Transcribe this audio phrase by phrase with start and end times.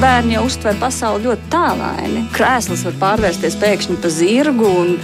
[0.00, 2.22] bērni jau uztver pasauli ļoti tālaini.
[2.34, 4.94] Krēsls var pārvērsties pēkšņi par zirgu, un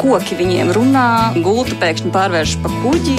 [0.00, 1.08] koki viņiem runā,
[1.44, 3.16] gulta pēkšņi pārvēršas par kuģi.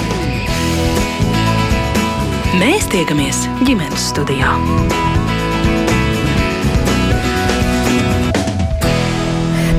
[2.58, 4.55] Mēs tiekamies ģimenes studijā.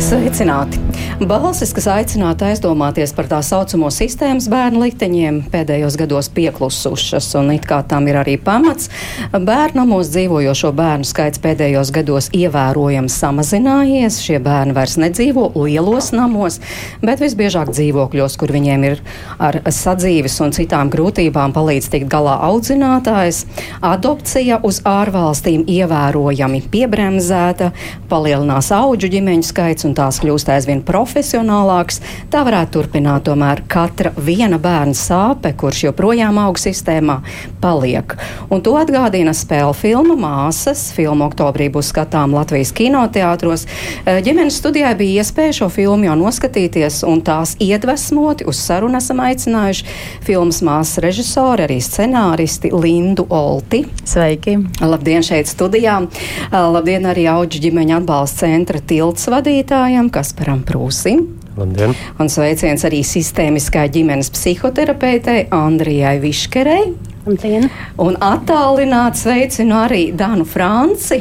[0.09, 0.88] Sveicināti!
[1.19, 7.65] Balsis, kas aicinātu aizdomāties par tā saucamo sistēmas bērnu likteņiem, pēdējos gados pieklusušas, un it
[7.67, 8.87] kā tam ir arī pamats.
[9.33, 14.21] Bērnamos dzīvojošo bērnu skaits pēdējos gados ievērojami samazinājies.
[14.23, 16.61] Šie bērni vairs nedzīvo lielos namos,
[17.03, 19.03] bet visbiežāk dzīvokļos, kur viņiem ir
[19.43, 23.43] ar sadzīves un citām grūtībām palīdz tikt galā audzinātājs.
[23.83, 27.73] Adopcija uz ārvalstīm ievērojami piebremzēta,
[28.07, 32.03] palielinās auģu ģimeņu skaits un tās kļūst aizvien profesionālākas profesionālāks.
[32.29, 37.21] Tā varētu turpināt tomēr katra viena bērna sāpe, kurš joprojām aug sistēmā,
[37.63, 38.15] paliek.
[38.53, 40.89] Un to atgādina spēļu filma Māsas.
[40.95, 43.65] Filma oktobrī būs skatām Latvijas kinoteātros.
[44.05, 49.23] Eh, ģimenes studijai bija iespēja šo filmu jau noskatīties, un tās iedvesmoti uz sarunu esam
[49.25, 49.87] aicinājuši
[50.27, 53.85] filmas māsas režisori, arī scenāristi Lindu Olti.
[54.05, 54.59] Sveiki!
[54.85, 56.03] Labdien šeit studijā!
[56.05, 60.98] Eh, labdien arī Auģu ģimeņa atbalsta centra tilts vadītājam Kasparam Prūs.
[60.99, 61.21] Būsim.
[61.55, 61.93] Labdien.
[62.19, 66.89] Un sveiciens arī sistēmiskā ģimenes psihoterapeitei Andrijai Viškerei.
[67.23, 67.69] Labdien.
[68.03, 71.21] Un attālināt sveicinu arī Danu Franci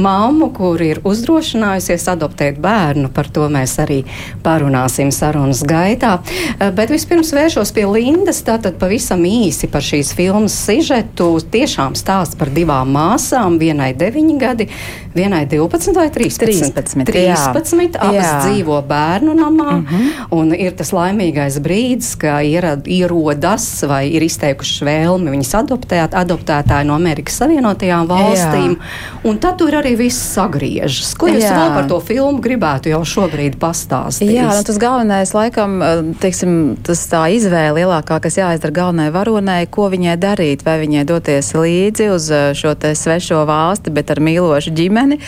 [0.00, 3.10] mammu, kur ir uzdrošinājusies adoptēt bērnu.
[3.14, 4.00] Par to mēs arī
[4.44, 6.18] parunāsim sarunas gaitā.
[6.58, 8.42] Eh, bet vispirms vēršos pie Lindas.
[8.46, 11.30] Tātad pavisam īsi par šīs filmas sižetu.
[11.52, 13.58] Tiešām stāsts par divām māsām.
[13.60, 14.68] Vienai 9 gadi,
[15.14, 16.72] vienai 12 vai 13.
[16.72, 18.00] 13, 13 jā.
[18.00, 18.40] abas Jā.
[18.46, 19.70] dzīvo bērnu namā.
[19.70, 19.80] Mhm.
[19.80, 20.26] Uh -huh.
[20.30, 26.86] Un ir tas laimīgais brīdis, ka ierad, ierodas vai ir izteikuši vēlmi viņas adoptēt, adoptētāji
[26.86, 28.76] no Amerikas Savienotajām valstīm.
[29.24, 31.12] Un tad tur arī viss sagriežas.
[31.18, 31.54] Ko jūs Jā.
[31.56, 34.32] vēl par to filmu gribētu jau šobrīd pastāstīt?
[34.34, 39.64] Jā, nu, tas galvenais, laikam, eh, teiksim, tas tā izvēle lielākā, kas jāizdara galvenai varonai,
[39.70, 40.64] ko viņai darīt.
[40.66, 45.20] Vai viņai doties līdzi uz eh, šo te svešo valsti, bet ar mīlošu ģimeni,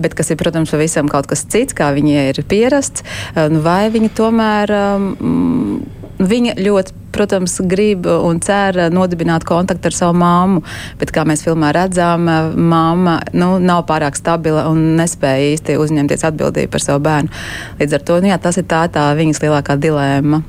[0.00, 3.88] bet kas ir, protams, pavisam kaut kas cits, kā viņai ir pierasts, eh, nu, vai
[3.92, 4.76] viņa tomēr.
[4.94, 5.80] Um,
[6.20, 10.62] Viņa ļoti, protams, grib un cer nodibināt kontaktu ar savu māmu,
[11.00, 16.72] bet, kā mēs filmā redzam, mamma nu, nav pārāk stabila un nespēja īsti uzņemties atbildību
[16.74, 17.32] par savu bērnu.
[17.80, 20.42] Līdz ar to nu, jā, tas ir tā, tā viņas lielākā dilēma.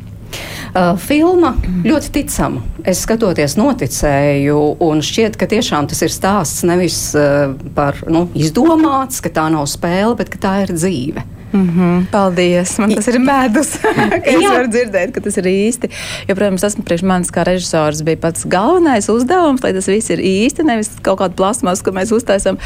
[0.72, 1.50] Uh, filma
[1.84, 2.62] ļoti ticama.
[2.88, 9.20] Es skatoties, noticēju, un šķiet, ka tiešām tas ir stāsts nevis uh, par nu, izdomāts,
[9.24, 11.26] ka tā nav spēle, bet ka tā ir dzīve.
[11.52, 12.78] Mm -hmm, paldies!
[12.80, 13.76] Man tas ir medus,
[14.24, 15.90] es varu dzirdēt, ka tas ir īsti.
[16.28, 20.20] Jo, protams, tas priekš manis kā režisors bija pats galvenais uzdevums, lai tas viss ir
[20.20, 22.58] īsti, nevis kaut kāda plasmas, ko mēs uztaisām.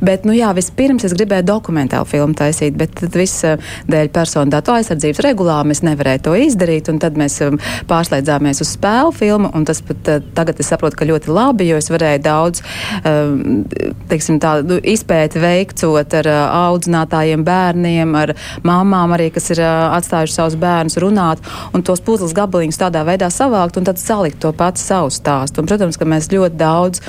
[0.00, 3.56] Bet, nu jā, vispirms es gribēju dokumentālu filmu taisīt, bet tad viss eh,
[3.88, 7.58] dēļ personu datu aizsardzības regulām es nevarēju to izdarīt, un tad mēs um,
[7.88, 11.80] pārslēdzāmies uz spēlu filmu, un tas pat eh, tagad es saprotu, ka ļoti labi, jo
[11.80, 12.62] es varēju daudz,
[13.02, 13.64] um,
[14.10, 18.25] teiksim, tādu izpēti veikcot ar uh, audzinātājiem bērniem, ar
[18.66, 21.42] mamām arī, kas ir atstājuši savus bērnus runāt,
[21.76, 25.62] un tos puzles gabaliņus tādā veidā savākt, un tad salikt to pats savu stāstu.
[25.62, 27.02] Un, protams, ka mēs ļoti daudz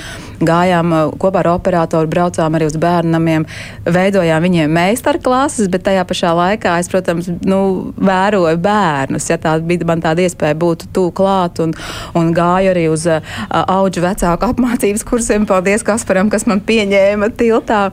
[0.44, 3.46] gājām kopā ar operatoru, braucām arī uz bērnamiem,
[3.88, 7.60] veidojām viņiem meistarklases, bet tajā pašā laikā es, protams, nu,
[7.98, 11.74] vēroju bērnus, ja tā bija man tāda iespēja būt tū klāt, un,
[12.18, 15.48] un gāju arī uz uh, auģu vecāku apmācības kursiem.
[15.48, 17.88] Paldies Kasparam, kas man pieņēma tiltā.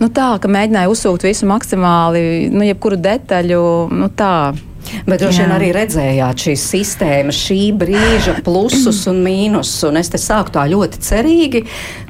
[0.00, 3.66] Nu, tā, ka mēģināju uzsūkt visu maksimāli, nu, jebkuru detaļu.
[3.94, 4.54] Nu, tā.
[5.06, 9.80] Bet droši vien arī redzējāt šīs sistēmas, šī brīža plusus un mīnusus.
[9.88, 11.62] Un es te sāku tā ļoti cerīgi,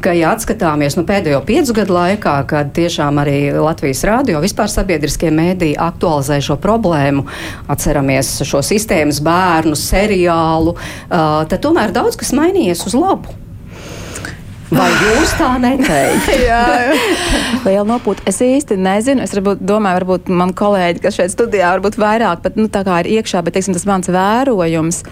[0.05, 5.33] ka, ja atskatāmies nu, pēdējo piecu gadu laikā, kad tiešām arī Latvijas rādio vispār sabiedriskie
[5.35, 7.25] mēdīji aktualizē šo problēmu,
[7.73, 10.77] atceramies šo sistēmas bērnu seriālu,
[11.09, 13.46] tad tomēr daudz kas mainījies uz labu.
[14.67, 16.39] Vai jūs tā neteiktu?
[16.49, 16.63] Jā,
[17.63, 18.25] liela nopūta.
[18.27, 19.23] Es īsti nezinu.
[19.23, 23.45] Es varbūt, domāju, varbūt man kolēģi, kas šeit studijā, varbūt vairāk, bet nu, ir iekšā,
[23.47, 25.05] bet teiksim, tas mans vērojums.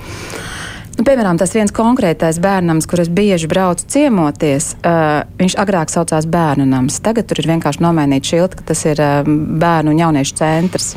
[0.95, 6.27] Nu, piemēram, tas viens konkrētais bērnams, kur es bieži braucu ciemoties, uh, viņš agrāk saucās
[6.31, 7.01] bērnu nams.
[7.03, 10.93] Tagad tur ir vienkārši nomainīta šilta, ka tas ir uh, bērnu un jauniešu centrs.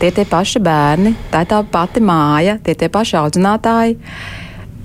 [0.00, 3.96] Tie tie paši bērni, tā ir tā pati māja, tie tie paši audzinātāji.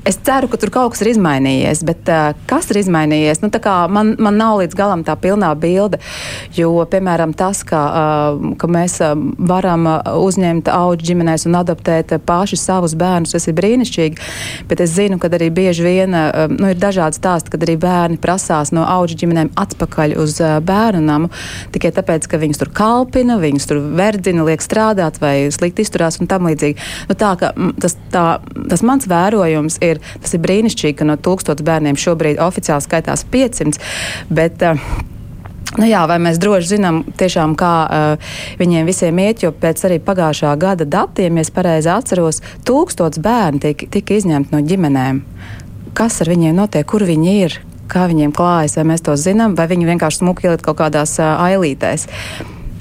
[0.03, 3.39] Es ceru, ka tur kaut kas ir izmainījies, bet uh, kas ir izmainījies?
[3.39, 3.47] Nu,
[3.87, 5.99] man, man nav līdz galam tā pilnā bilde.
[6.57, 9.87] Jo, piemēram, tas, ka, uh, ka mēs uh, varam
[10.19, 14.27] uzņemt augu ģimenēs un adoptēt paši savus bērnus, tas ir brīnišķīgi.
[14.67, 18.19] Bet es zinu, ka arī bieži vien uh, nu, ir dažādi stāsti, kad arī bērni
[18.19, 21.31] prasās no augu ģimenēm atpakaļ uz uh, bērnu namu
[21.71, 26.27] tikai tāpēc, ka viņus tur kalpina, viņus tur verdzina, liek strādāt vai slikti izturās un
[26.27, 26.91] tam līdzīgi.
[27.07, 28.27] Nu, tā, ka, tas, tā,
[28.67, 33.25] tas mans vērojums ir ir, tas ir brīnišķīgi, ka no tūkstotis bērniem šobrīd oficiāli skaitās
[33.33, 33.81] 500.
[34.33, 34.79] Bet, uh,
[35.73, 39.97] Nu jā, vai mēs droši zinām, tiešām, kā uh, viņiem visiem iet, jo pēc arī
[40.05, 45.23] pagājušā gada datiem, ja es pareizi atceros, tūkstots bērni tika, tika izņemti no ģimenēm.
[45.97, 47.57] Kas ar viņiem notiek, kur viņi ir,
[47.89, 51.41] kā viņiem klājas, vai mēs to zinām, vai viņi vienkārši smuki ielikt kaut kādās uh,
[51.41, 52.05] ailītēs.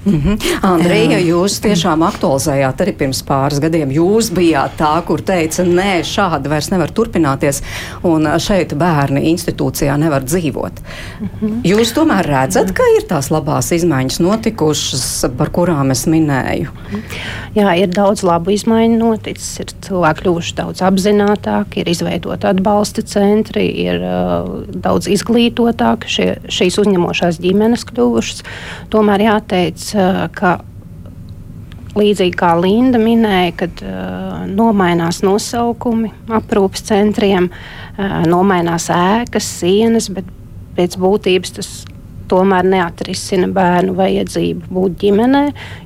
[0.05, 0.39] Mm -hmm.
[0.63, 3.91] Andrija, jūs tiešām aktualizējāt arī pirms pāris gadiem.
[3.91, 7.63] Jūs bijāt tā, kur teica, nē, šādi vairs nevar turpināties,
[8.03, 10.73] un šeit bērni institūcijā nevar dzīvot.
[11.21, 11.61] Mm -hmm.
[11.65, 16.69] Jūs tomēr redzat, ka ir tās labās izmaiņas notikušas, par kurām es minēju?
[17.55, 19.61] Jā, ir daudz labu izmaiņu noticis.
[19.61, 26.79] Ir cilvēki kļuvuši daudz apzinātāki, ir izveidoti atbalsta centri, ir uh, daudz izglītotāki šie, šīs
[26.79, 28.43] uzņemošās ģimenes kļuvušas.
[28.91, 29.92] Tomēr jāteic,
[30.37, 30.57] ka
[31.99, 40.29] līdzīgi kā Linda minēja, kad uh, nomainās nosaukumi aprūpes centriem, uh, nomainās ēkas, sienas, bet
[40.77, 41.73] pēc būtības tas
[42.31, 45.43] tomēr neatrisina bērnu vajadzību būt ģimenē.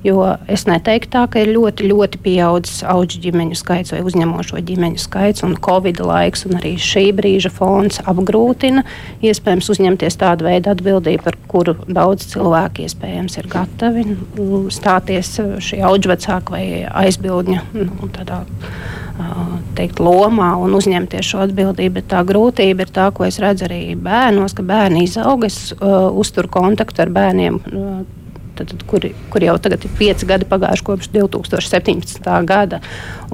[0.06, 0.22] Jo
[0.52, 5.44] es neteiktu tā, ka ir ļoti, ļoti pieaudzis augu ģimeņu skaits vai uzņemošo ģimeņu skaits,
[5.46, 8.84] un Covid laiks un arī šī brīža fons apgrūtina
[9.26, 15.82] iespējams uzņemties tādu veidu atbildību, par kuru daudz cilvēku iespējams ir gatavi nu, stāties šī
[15.86, 16.66] augu vecāka vai
[17.04, 18.42] aizbildņa nu, tādā
[19.76, 21.98] teikt, lomā un uzņemties šo atbildību.
[22.00, 26.08] Bet tā grūtība ir tā, ko es redzu arī bērnos, ka bērni izaug, es uh,
[26.10, 27.60] uzturu kontaktu ar bērniem.
[27.70, 28.00] Uh,
[28.56, 32.30] tad, kur, kur jau tagad ir pieci gadi pagājuši kopš 2017.
[32.48, 32.80] gada,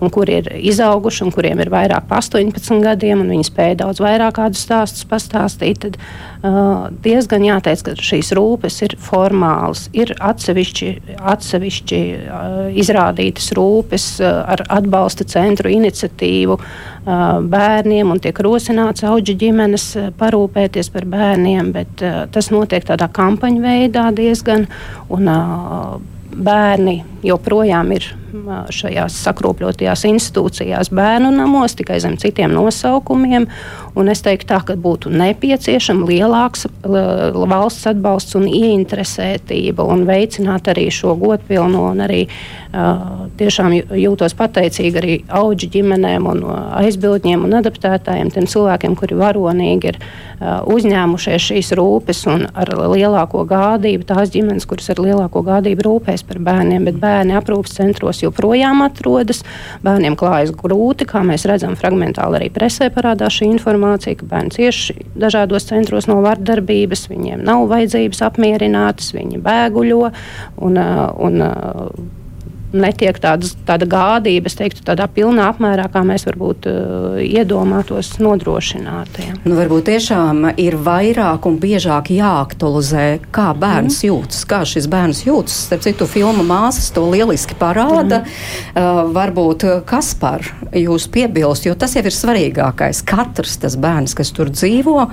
[0.03, 4.03] un kuri ir izauguši, un kuriem ir vairāk par 18 gadiem, un viņi spēja daudz
[4.03, 10.89] vairāk kādus stāstus pastāstīt, tad uh, diezgan jāteic, ka šīs rūpes ir formālas, ir atsevišķi,
[11.33, 16.59] atsevišķi uh, izrādītas rūpes uh, ar atbalsta centru iniciatīvu
[17.03, 19.87] bērniem, un tiek rosināts auģi ģimenes
[20.21, 24.69] parūpēties par bērniem, bet tas notiek tādā kampaņu veidā diezgan.
[25.11, 25.27] Un,
[26.37, 28.09] bērni joprojām ir
[28.73, 33.47] šajās sakropļotajās institūcijās, bērnu namos, tikai zem citiem nosaukumiem.
[33.99, 40.89] Un es teiktu, tā, ka būtu nepieciešama lielāks valsts atbalsts un ieinteresētība un veicināt arī
[40.95, 46.45] šo godpilno un arī uh, tiešām jūtos pateicīgi arī auģu ģimenēm un
[46.81, 50.01] aizbildņiem un adaptētājiem, tiem cilvēkiem, kuri varonīgi ir
[50.43, 56.41] uzņēmušies šīs rūpes un ar lielāko gādību, tās ģimenes, kuras ar lielāko gādību rūpēs par
[56.45, 59.43] bērniem, bet bērni aprūpas centros joprojām atrodas.
[59.85, 64.99] Bērniem klājas grūti, kā mēs redzam, fragmentāli arī presē parādās šī informācija, ka bērni cieši
[65.19, 70.11] dažādos centros no vardarbības, viņiem nav vajadzības apmierinātas, viņi bēguļo.
[70.63, 71.47] Un, un,
[72.73, 79.21] netiek tādas, tāda gādība, es teiktu, tādā pilnā apmērā, kā mēs varbūt uh, iedomātos nodrošināt.
[79.23, 79.37] Ja.
[79.45, 84.09] Nu, varbūt tiešām ir vairāk un biežāk jāaktualizē, kā bērns mm.
[84.09, 85.59] jūtas, kā šis bērns jūtas.
[85.69, 88.23] Starp citu, filma māsas to lieliski parāda.
[88.23, 88.73] Mm.
[88.73, 90.47] Uh, varbūt uh, kas par
[90.77, 93.05] jūs piebilst, jo tas jau ir svarīgākais.
[93.09, 95.07] Katrs tas bērns, kas tur dzīvo,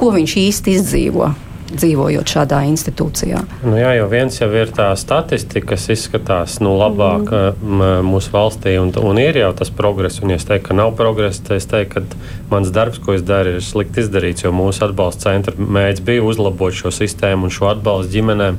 [0.00, 1.34] ko viņš īsti izdzīvo
[1.78, 3.40] dzīvojot šādā institūcijā?
[3.64, 8.06] Nu, jā, jau viens jau ir tā statistika, kas izskatās nu, labāk mm.
[8.06, 10.22] mūsu valstī, un, un ir jau tas progress.
[10.22, 13.26] Un, ja es teiktu, ka nav progresa, tad es teiktu, ka mans darbs, ko es
[13.26, 17.70] daru, ir slikti izdarīts, jo mūsu atbalsta centra mērķis bija uzlabot šo sistēmu un šo
[17.74, 18.58] atbalstu ģimenēm.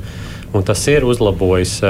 [0.55, 1.81] Un tas ir uzlabojis,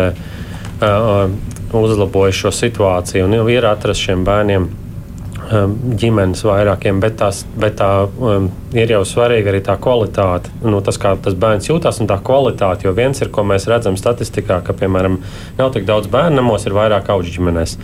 [1.76, 4.66] uzlabojis šo situāciju un ir atrasts šiem bērniem
[5.46, 10.52] ģimenes vairākiem, bet, tās, bet tā um, ir jau svarīga arī tā kvalitāte.
[10.66, 12.88] Nu, tas, kā tas bērns jūtas, un tā kvalitāte.
[12.88, 15.20] Jo viens ir, ko mēs redzam statistikā, ka, piemēram,
[15.60, 17.78] nav tik daudz bērnu namos, ir vairāk augu ģimenēs.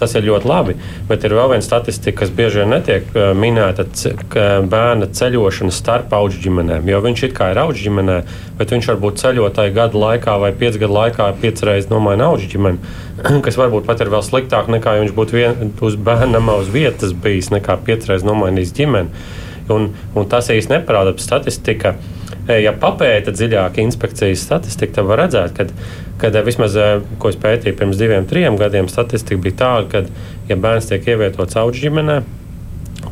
[0.00, 0.74] Tas ir ļoti labi,
[1.08, 3.86] bet ir vēl viena statistika, kas bieži vien netiek uh, minēta-
[4.72, 6.90] bērna ceļošana starp augu ģimenēm.
[6.90, 8.18] Jo viņš it kā ir augu ģimenē,
[8.58, 12.78] bet viņš varbūt ceļotāju gadu laikā vai piecu gadu laikā piecreiz nomaina augu ģimeni,
[13.46, 17.12] kas varbūt pat ir vēl sliktāk nekā ja viņš būtu vien, uz bērnam uz vietas
[17.12, 19.26] bijis, nekā piecreiz nomainījis ģimeni.
[19.72, 21.96] Un, un tas īsti neparāda statistika.
[22.46, 25.66] Ja papēta dziļāk inspekcijas statistiku, tad var redzēt, ka,
[26.20, 30.02] kad vismaz, eh, ko es pētīju pirms diviem, trim gadiem, statistika bija tāda, ka,
[30.48, 32.22] ja bērns tiek ievietots augu ģimenē,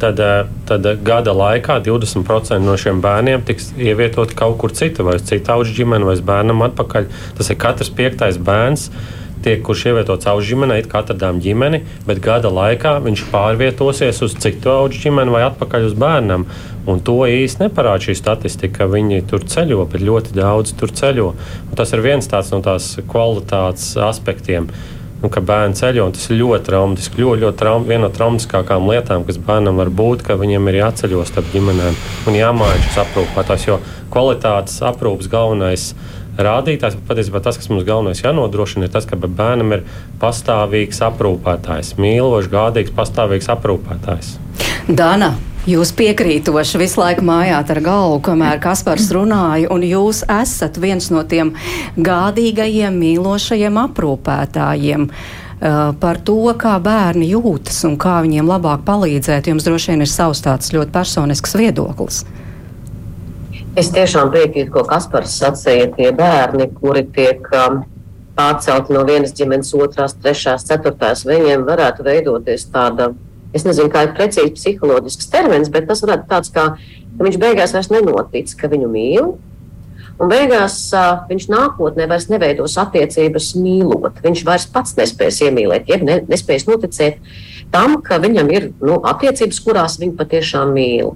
[0.01, 5.19] tad, eh, tad gada laikā 20% no šiem bērniem tiks ievietoti kaut kur citur, vai
[5.21, 7.07] uz citu augu ģimeni, vai uz bērnam atpakaļ.
[7.39, 8.91] Tas ir katrs piektais bērns.
[9.45, 14.37] Tiek, kurš ievietots augu ģimenē, it kā atradām ģimeni, bet gada laikā viņš pārvietosies uz
[14.41, 16.47] citu augu ģimeni vai atpakaļ uz bērnam.
[16.89, 18.89] Un to īsti neparāda šī statistika.
[18.89, 21.31] Viņi tur ceļo, bet ļoti daudz tur ceļo.
[21.69, 24.71] Un tas ir viens tāds no tās kvalitātes aspektiem
[25.25, 26.11] nu, ka bērni ceļo.
[26.17, 27.21] Tas ir ļoti traumatiski.
[27.25, 31.25] Ļoti, ļoti traum, viena no traumatiskākām lietām, kas bērnam var būt, ka viņiem ir jāceļo
[31.29, 31.97] starp ģimenēm
[32.29, 33.69] un jāmaina šis aprūpētājs.
[33.71, 33.81] Jo
[34.13, 35.91] kvalitātes aprūpes galvenais
[36.39, 39.85] rādītājs, patiesībā tas, kas mums galvenais jānodrošina, ir tas, ka bērnam ir
[40.23, 44.37] pastāvīgs aprūpētājs, mīlošs, gādīgs, pastāvīgs aprūpētājs.
[44.89, 51.09] Dana, Jūs piekrītoši visu laiku mājāt ar galvu, kamēr Kaspars runāja, un jūs esat viens
[51.09, 51.55] no tiem
[51.97, 55.09] gādīgajiem, mīlošajiem aprūpētājiem.
[55.09, 60.11] Uh, par to, kā bērni jūtas un kā viņiem labāk palīdzēt, jums droši vien ir
[60.11, 62.25] savs tāds ļoti personisks viedoklis.
[63.75, 65.91] Es tiešām piekrītu, ko Kaspars sacīja.
[65.97, 67.81] Tie bērni, kuri tiek um,
[68.39, 73.13] pārcelti no vienas ģimenes, otrās, trešās, ceturtās, viņiem varētu veidoties tāda
[73.55, 76.73] Es nezinu, kā ir precīzi psiholoģisks termins, bet tas varētu tāds, kā,
[77.15, 79.29] ka viņš beigās vairs nenotic, ka viņu mīl.
[80.15, 84.19] Un beigās uh, viņš nākotnē vairs neveidos attiecības mīlot.
[84.27, 87.23] Viņš vairs pats nespēs iemīlēt, jeb ne, nespēs noticēt
[87.73, 91.15] tam, ka viņam ir nu, attiecības, kurās viņš patiešām mīl.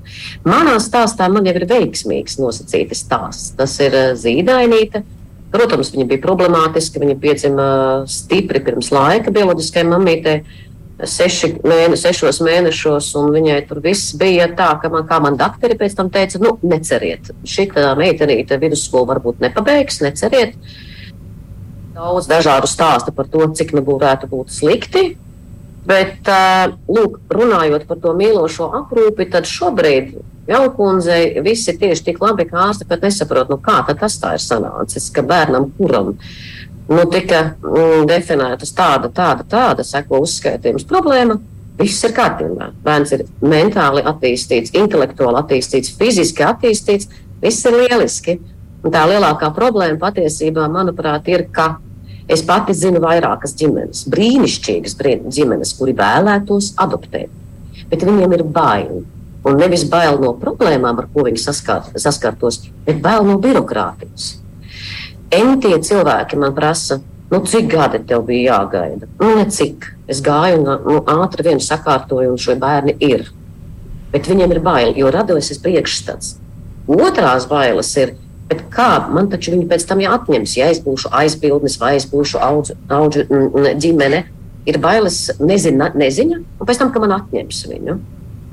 [0.49, 3.53] Manā stāstā man jau ir veiksmīgs nosacīts stāsts.
[3.59, 5.05] Tas ir uh, zīdainīte.
[5.53, 7.01] Protams, viņa bija problemātiska.
[7.01, 7.69] Viņa piedzima
[8.11, 10.41] stipri pirms laika bioloģiskajai mammītei
[11.07, 15.79] seši mēne, sešos mēnešos, un viņai tur viss bija tā, ka man, kā man doktori
[15.79, 20.57] pēc tam teica, nu, neceriet, šī meitenīte vidusskolu varbūt nepabeigs, neceriet.
[21.95, 25.05] Daudz dažādu stāstu par to, cik nu varētu būt slikti.
[25.89, 26.29] Bet,
[26.91, 30.19] lūk, runājot par to mīlošo aprūpi, tad šobrīd
[30.49, 34.43] Jankundzei viss ir tieši tik labi, ka ārsti pat nesaprot, nu kā tas tā ir
[34.45, 36.15] sanācis, ka bērnam kuram
[36.89, 41.37] nu, tika mm, definētas tāda, tāda, tāda seko uzskaitījums problēma.
[41.79, 42.73] Viss ir kārtībā.
[42.83, 47.07] Bērns ir mentāli attīstīts, intelektuāli attīstīts, fiziski attīstīts.
[47.43, 48.39] Viss ir lieliski.
[48.83, 51.77] Un tā lielākā problēma patiesībā, manuprāt, ir, ka
[52.29, 54.99] es pati zinu vairākas ģimenes, brīnišķīgas
[55.35, 57.31] ģimenes, kuri vēlētos adoptēt.
[57.89, 58.99] Bet viņiem ir bail.
[59.49, 64.35] Un nevis bail no problēmām, ar ko viņi saskart, saskartos, bet bail no birokrātijas
[65.35, 66.99] entie cilvēki man prasa,
[67.31, 69.09] nu, cik gadi tev bija jāgaida?
[69.21, 69.93] Nu, necik.
[70.09, 73.27] Es gāju un nu, ātri vien sakārtoju, un šie bērni ir.
[74.13, 76.39] Bet viņiem ir bail, jo radojas priekšstats.
[76.89, 78.15] Otrās bailes ir,
[78.73, 82.77] kā man taču viņi pēc tam jāatņems, ja es būšu aizbildnis vai es būšu audzu,
[82.89, 83.27] audzu
[83.81, 84.25] ģimene.
[84.69, 87.99] Ir bailes, nezina, neziņa, un pēc tam, ka man atņems viņu.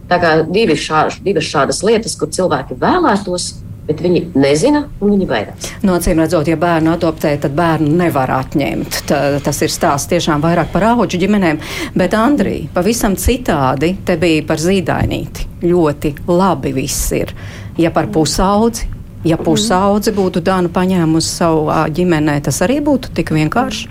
[0.07, 3.47] Tā kā divi šā, divas šādas lietas, kur cilvēki vēlētos,
[3.87, 5.69] bet viņi nezina un viņi baidās.
[5.85, 9.01] No acīm redzot, ja bērnu adoptē, tad bērnu nevar atņemt.
[9.09, 11.61] Tā, tas ir stāsts tiešām vairāk par auģu ģimenēm,
[11.97, 15.49] bet Andrija, pavisam citādi te bija par zīdainīti.
[15.65, 17.33] Ļoti labi viss ir.
[17.81, 18.94] Ja par pusaudzi,
[19.25, 23.89] ja pusaudzi būtu Dāna paņēmusi savu ģimenē, tas arī būtu tik vienkārši.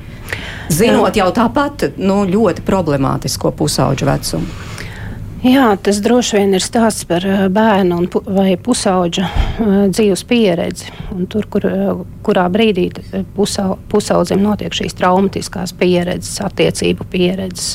[0.73, 4.63] Zinot jau tāpat nu, ļoti problemātisko pusauģu vecumu.
[5.45, 9.27] Jā, tas droši vien ir stāsts par bērnu pu vai pusauģa
[9.93, 10.89] dzīves pieredzi.
[11.29, 11.67] Tur, kur,
[12.25, 12.87] kurā brīdī
[13.37, 17.75] pusau, pusaudzim notiek šīs traumatiskās pieredzes, attiecību pieredzes,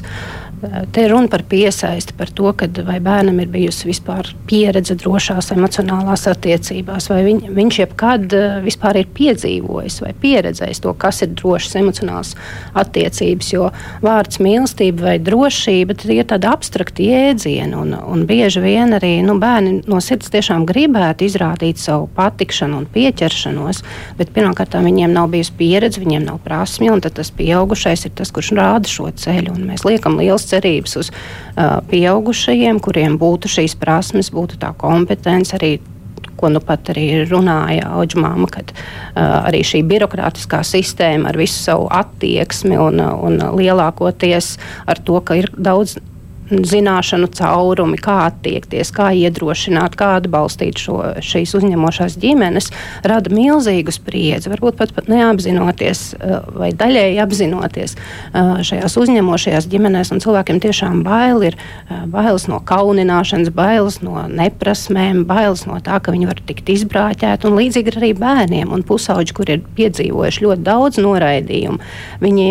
[0.60, 2.50] Te ir runa par piesaisti, par to,
[2.84, 9.00] vai bērnam ir bijusi vispār pieredze drošās emocionālās attiecībās, vai viņ, viņš jebkad eh, vispār
[9.00, 12.34] ir piedzīvojis vai pieredzējis to, kas ir drošas emocionālas
[12.76, 13.52] attiecības.
[13.54, 13.70] Jo
[14.04, 19.86] vārds mīlestība vai drošība ir tāda abstrakta jēdziena, un, un bieži vien arī nu, bērni
[19.88, 23.82] no sirds tiešām gribētu izrādīt savu patikšanu un pieķeršanos,
[24.20, 28.52] bet pirmkārt viņiem nav bijusi pieredze, viņiem nav prasmju, un tas pieaugušais ir tas, kurš
[28.60, 29.56] rāda šo ceļu.
[29.64, 35.78] Mēs liekam liels cerības uz uh, pieaugušajiem, kuriem būtu šīs prasmes, būtu tā kompetence arī
[36.40, 41.90] ko nu pat arī runāja Oģmāma, kad uh, arī šī birokrātiskā sistēma ar visu savu
[41.92, 44.54] attieksmi un, un lielākoties
[44.88, 45.98] ar to, ka ir daudz
[46.50, 52.70] zināšanu caurumi, kā attiekties, kā iedrošināt, kā atbalstīt šo, šīs uzņemošās ģimenes,
[53.08, 54.52] rada milzīgu spriedzi.
[54.52, 61.04] Varbūt pat, pat neapzinoties eh, vai daļēji apzinoties eh, šajās uzņemošajās ģimenēs, un cilvēkiem tiešām
[61.06, 66.42] bail ir eh, bailes no kaunināšanas, bailes no neprasmēm, bailes no tā, ka viņi var
[66.50, 71.80] tikt izbrāķēti, un līdzīgi arī bērniem un pusauģi, kur ir piedzīvojuši ļoti daudz noraidījumu.
[72.24, 72.50] Viņi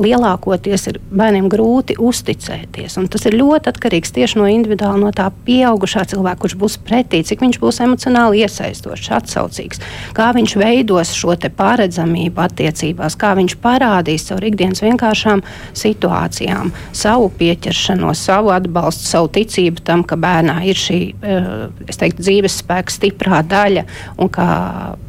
[0.00, 2.96] lielākoties ir bērniem grūti uzticēties.
[3.10, 7.42] Tas ir ļoti atkarīgs tieši no individuāli no tā pieaugušā cilvēka, kurš būs pretī, cik
[7.44, 9.82] viņš būs emocionāli iesaistošs, atsaucīgs,
[10.16, 15.42] kā viņš veidos šo paredzamību attiecībās, kā viņš parādīs caur ikdienas vienkāršām
[15.76, 21.48] situācijām savu pieķeršanos, savu atbalstu, savu ticību tam, ka bērnā ir šī eh,
[21.90, 23.86] teiktu, dzīves spēka stiprā daļa
[24.20, 24.50] un kā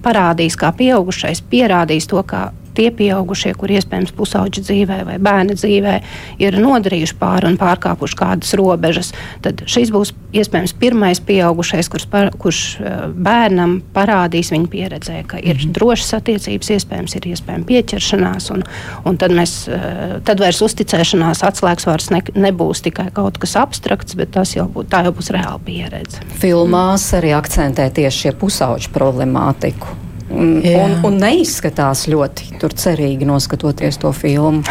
[0.05, 5.95] parādīs, kā pieaugušais pierādīs to, kā tie pieaugušie, kur iespējams pusauģi dzīvē vai bērni dzīvē
[6.43, 9.11] ir nodarījuši pāri un pārkāpuši kādas robežas,
[9.45, 15.41] tad šis būs iespējams pirmais pieaugušais, kurš, par, kurš eh, bērnam parādīs viņa pieredzē, ka
[15.41, 15.73] ir mhm.
[15.77, 18.65] drošas attiecības, iespējams, ir iespējama pieķeršanās, un,
[19.07, 24.17] un tad, mēs, eh, tad vairs uzticēšanās atslēgas vārds ne, nebūs tikai kaut kas abstrakts,
[24.19, 26.23] bet tas jau, būt, jau būs reāla pieredze.
[26.41, 29.97] Filmās arī akcentē tieši šie pusauģu problemātiku.
[30.31, 30.85] Un, Jā.
[30.85, 34.63] un, un neizskatās ļoti cerīgi noskatoties to filmu.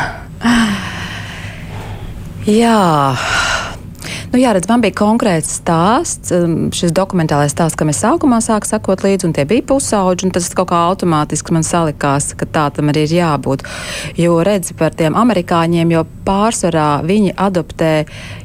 [2.49, 2.79] Jā.
[4.31, 8.69] Nu, jā, redz, man bija konkrēts stāsts, um, šis dokumentālais stāsts, kam es sākumā sāku
[8.69, 12.69] sakot līdzi, un tie bija pusauģi, un tas kaut kā automātiski man salikās, ka tā
[12.77, 13.65] tam arī ir jābūt.
[14.23, 17.91] Jo redz par tiem amerikāņiem, jo pārsvarā viņi adoptē,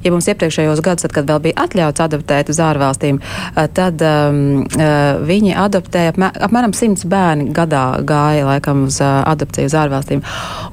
[0.02, 5.22] ja mums iepriekšējos gados, kad vēl bija atļauts adoptēt uz ārvalstīm, uh, tad um, uh,
[5.22, 10.26] viņi adoptē apmēram simts bērni gadā gāja laikam uz uh, adopciju uz ārvalstīm.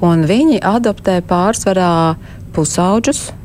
[0.08, 1.92] Un viņi adoptē pārsvarā
[2.56, 3.41] pusauģus, Eh,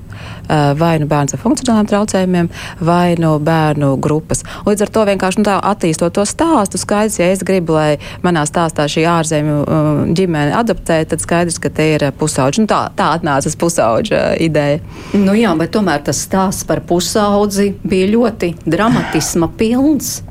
[0.49, 2.49] vai nu bērns ar funkcionāliem traucējumiem,
[2.79, 4.43] vai nu bērnu grupas.
[4.67, 8.87] Līdz ar to vienkārši nu, attīstot to stāstu, skaidrs, ja es gribu, lai manā stāstā
[8.91, 12.63] šī ārzemju eh, ģimene adoptē, tad skaidrs, ka tie ir pusauģi.
[12.63, 14.79] Nu, tā, tā atnāca pusauģa ideja.
[15.17, 20.21] Nu jā, bet tomēr tas stāsts par pusaudzi bija ļoti dramatisma pilns.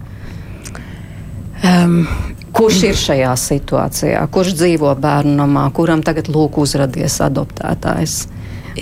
[1.65, 2.03] Um,
[2.57, 4.23] Kurš ir šajā situācijā?
[4.33, 8.15] Kurš dzīvo bērnu namā, kuram tagad lūk uzradies adoptētājs?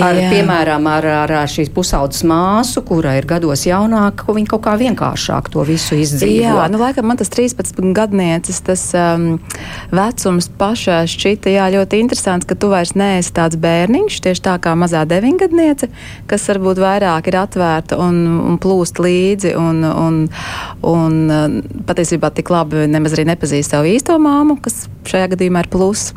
[0.03, 0.31] Ar, Jā.
[0.33, 5.51] piemēram, ar, ar, ar šīs pusaudzes māsu, kura ir gados jaunāka, viņa kaut kā vienkāršāk
[5.55, 6.57] to visu izdzīvo.
[6.57, 9.37] Jā, nu, laikam man tas 13 gadniecis, tas um,
[9.95, 14.75] vecums pašā šķita jā, ļoti interesants, ka tu vairs neesi tāds bērniņš, tieši tā kā
[14.79, 15.91] mazā deviņgadniece,
[16.31, 18.19] kas varbūt vairāk ir atvērta un,
[18.51, 20.19] un plūst līdzi un, un,
[20.91, 25.71] un um, patiesībā tik labi nemaz arī nepazīst savu īsto māmu, kas šajā gadījumā ir
[25.71, 26.11] plus.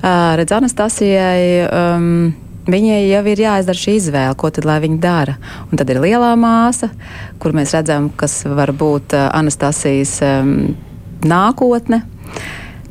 [0.00, 1.44] Uh, redz, Anastasijai.
[1.68, 2.32] Um,
[2.64, 5.36] Viņai jau ir jāizdara šī izvēle, ko tad lai viņa dara.
[5.68, 6.88] Un tad ir lielā māsa,
[7.42, 10.54] kur mēs redzam, kas var būt uh, Anastasijas um,
[11.28, 12.00] nākotne.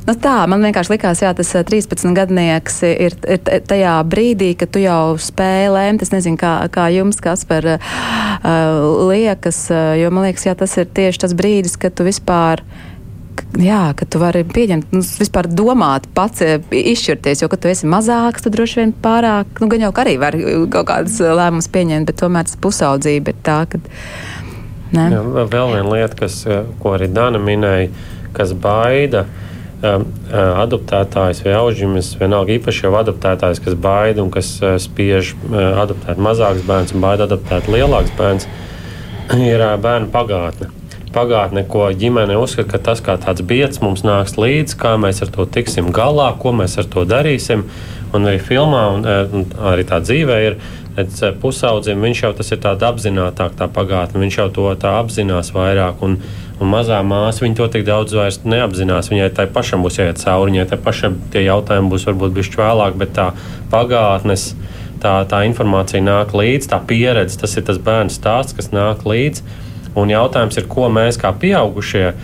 [0.04, 4.82] Nu tā, man vienkārši likās, ka tas 13 gadnieks ir, ir tajā brīdī, kad tu
[4.82, 6.04] jau spēj lēmt.
[6.04, 7.78] Es nezinu, kā, kā jums, kas par uh,
[9.10, 9.64] liekas,
[9.98, 12.62] jo man liekas, jā, tas ir tieši tas brīdis, kad tu vispār
[13.60, 16.58] jā, ka tu vari pieņemt, nu, vispār domāt, pats e,
[16.94, 20.36] izšķirties, jo, kad tu esi mazāks, tad droši vien pārāk, nu, gan jau arī var
[20.72, 23.80] kaut kādas lēmumus pieņemt, bet tomēr tas pusaudzība ir tā, ka.
[24.94, 25.08] Ne?
[25.10, 27.88] Jā, vēl viena lieta, kas, e, ko arī Dana minēja,
[28.34, 29.24] kas baida
[29.86, 36.66] um, adoptētājs vai auģimis, vienalga īpaši jau adoptētājs, kas baida un kas spiež adoptēt mazāks
[36.66, 38.48] bērns un baida adoptēt lielāks bērns,
[39.54, 40.70] ir bērnu pagātne
[41.14, 45.32] pagātne, ko ģimene uzskata, ka tas kā tāds biets mums nāks līdzi, kā mēs ar
[45.34, 47.66] to tiksim galā, ko mēs ar to darīsim.
[48.14, 50.56] Un arī filmā, un, e, un arī tā dzīvē ir
[51.00, 55.50] e, pusaudzim, viņš jau tas ir tāds apzinātāk, tā pagātne, viņš jau to tā apzinās
[55.54, 56.04] vairāk.
[56.06, 56.20] Un,
[56.60, 59.10] un mazā māsa viņa to tik daudz vairs neapzinās.
[59.10, 63.02] Viņai tai pašam būs jāiet cauri, viņai tai pašam tie jautājumi būs varbūt bišķi vēlāk,
[63.02, 63.32] bet tā
[63.74, 64.52] pagātnes.
[65.04, 69.42] Tā, tā informācija nāk līdzi, tā pieredze, tas ir tas bērnu stāsts, kas nāk līdzi.
[69.94, 72.14] Un jautājums ir, ko mēs kā pieaugušie eh,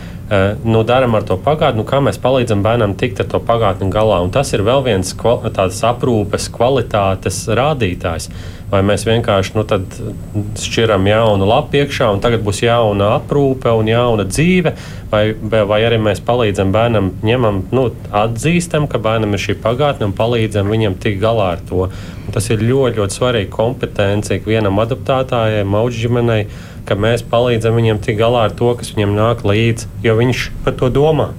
[0.67, 4.19] nu, darām ar to pagātni, nu, kā mēs palīdzam bērnam tikt ar to pagātni galā.
[4.25, 8.31] Un tas ir vēl viens tāds aprūpes kvalitātes rādītājs.
[8.71, 9.65] Vai mēs vienkārši nu,
[10.63, 14.75] šķiram jaunu lapu iekšā, un tagad būs jauna aprūpe un jauna dzīve,
[15.11, 20.15] vai, vai arī mēs palīdzam bērnam, ņemam, nu, atzīstam, ka bērnam ir šī pagātne un
[20.15, 21.89] palīdzam viņam tikt galā ar to.
[21.91, 26.45] Un tas ir ļoti, ļoti svarīgi kompetenci ikvienam adaptētājai, mauģi ģimenei
[26.89, 30.77] ka mēs palīdzam viņiem tikt galā ar to, kas viņiem nāk līdzi, jo viņš par
[30.81, 31.31] to domā.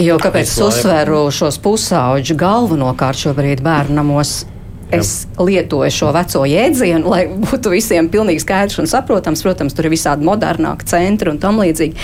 [0.00, 4.42] Jo kāpēc es uzsveru šos pusauģus galvenokārt šobrīd bērnamos?
[4.86, 9.42] Es lietoju šo veco jēdzienu, lai būtu visiem pilnīgi skaidrs un saprotams.
[9.42, 11.98] Protams, tur ir visādi modernāki centri un tam līdzīgi.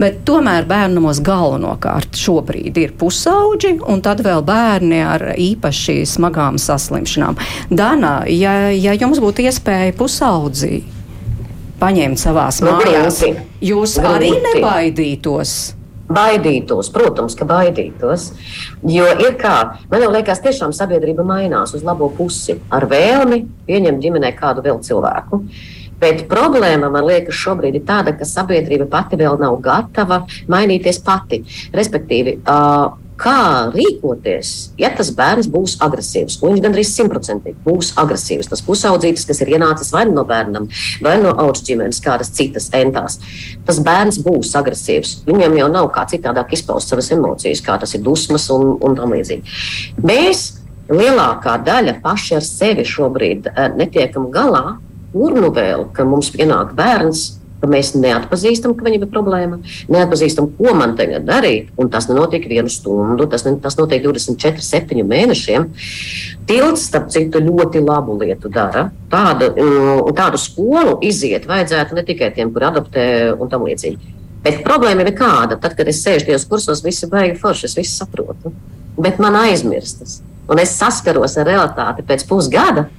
[0.00, 7.38] Bet tomēr bērnamos galvenokārt šobrīd ir pusauģi un tad vēl bērni ar īpaši smagām saslimšanām.
[7.70, 10.82] Dana, ja, ja jums būtu iespēja pusaudzī
[11.84, 13.48] paņemt savās nu, mājās, grūti.
[13.70, 14.12] jūs grūti.
[14.16, 15.56] arī nebaidītos
[16.04, 18.26] Baidītos, protams, ka baidītos.
[18.84, 19.54] Jo ir kā,
[19.88, 25.40] man liekas, tiešām sabiedrība mainās uz labo pusi ar vēlmi pieņemt ģimenē kādu vēl cilvēku.
[26.02, 31.40] Bet problēma, man liekas, šobrīd ir tāda, ka sabiedrība pati vēl nav gatava mainīties pati.
[31.72, 34.50] Respektīvi, uh, kā rīkoties,
[34.80, 36.40] ja tas bērns būs agresīvs.
[36.42, 38.48] Un viņš gandrīz simtprocentīgi būs agresīvs.
[38.50, 40.66] Tas pusaudzītis, kas ir ienācis vai nu no bērnam,
[41.04, 43.20] vai no augstas ģimenes, kādas citas entās,
[43.66, 45.20] tas bērns būs agresīvs.
[45.28, 49.14] Viņam jau nav kā citādāk izpaust savas emocijas, kā tas ir dusmas un, un tam
[49.14, 49.56] līdzīgi.
[50.02, 50.46] Mēs
[50.90, 54.80] lielākā daļa paši ar sevi šobrīd eh, netiekam galā.
[55.14, 59.58] Kur nu vēl, ka mums pienāk bērns, ka mēs neatpazīstam, ka viņam ir problēma,
[59.92, 61.70] neatpazīstam, ko man tagad darīt.
[61.80, 65.70] Un tas nenotiek vienu stundu, tas, ne, tas notiek 24, 7 mēnešiem.
[66.48, 68.90] Tilts, starp citu, ļoti labu lietu dara.
[69.12, 73.06] Tādu, mm, tādu skolu iziet vajadzētu ne tikai tiem, kur adoptē
[73.38, 74.12] un tam līdzīgi.
[74.44, 75.56] Bet problēma ir kāda.
[75.60, 78.52] Tad, kad es sēžu tajos kursos, visi beigas forši, es visu saprotu.
[79.00, 80.20] Bet man aizmirstas.
[80.52, 82.90] Un es saskaros ar realitāti pēc pusgada.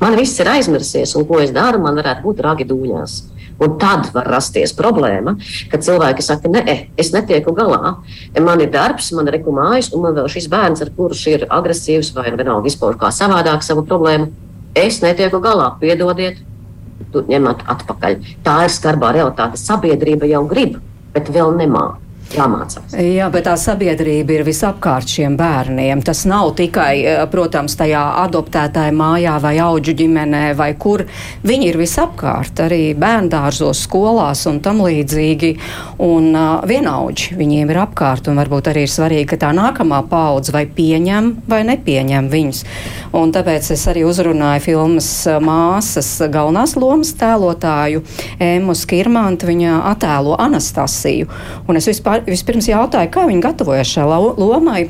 [0.00, 3.14] Man viss ir aizmirsies, un ko es daru, man varētu būt ragi dūņās.
[3.58, 5.34] Un tad var rasties problēma,
[5.72, 7.96] kad cilvēki saka, nē, es netieku galā.
[8.38, 12.12] Man ir darbs, man ir rekumājas, un man vēl šis bērns, ar kurš ir agresīvs
[12.14, 14.30] vai vienalga izpauž kā savādāk savu problēmu.
[14.78, 16.38] Es netieku galā, piedodiet,
[17.12, 18.20] tu ņemat atpakaļ.
[18.46, 19.58] Tā ir skarbā realitāte.
[19.58, 20.78] Sabiedrība jau grib,
[21.16, 22.94] bet vēl nemāca jāmācās.
[22.98, 26.02] Jā, bet tā sabiedrība ir visapkārt šiem bērniem.
[26.04, 31.04] Tas nav tikai, eh, protams, tajā adoptētāja mājā vai auģu ģimenē vai kur.
[31.44, 35.56] Viņi ir visapkārt, arī bērndārzos, skolās un tam līdzīgi.
[35.98, 40.52] Un uh, vienaudži viņiem ir apkārt un varbūt arī ir svarīgi, ka tā nākamā paudze
[40.54, 42.64] vai pieņem vai nepieņem viņus.
[43.18, 45.08] Un tāpēc es arī uzrunāju filmas
[45.42, 48.04] māsas galvenās lomas tēlotāju
[48.38, 49.48] Ēmu Skirmantu.
[49.48, 51.28] Viņa attēlo Anastasiju.
[51.68, 54.88] Un es vispār vispirms jautāju, kā viņi gatavojas šai lomai.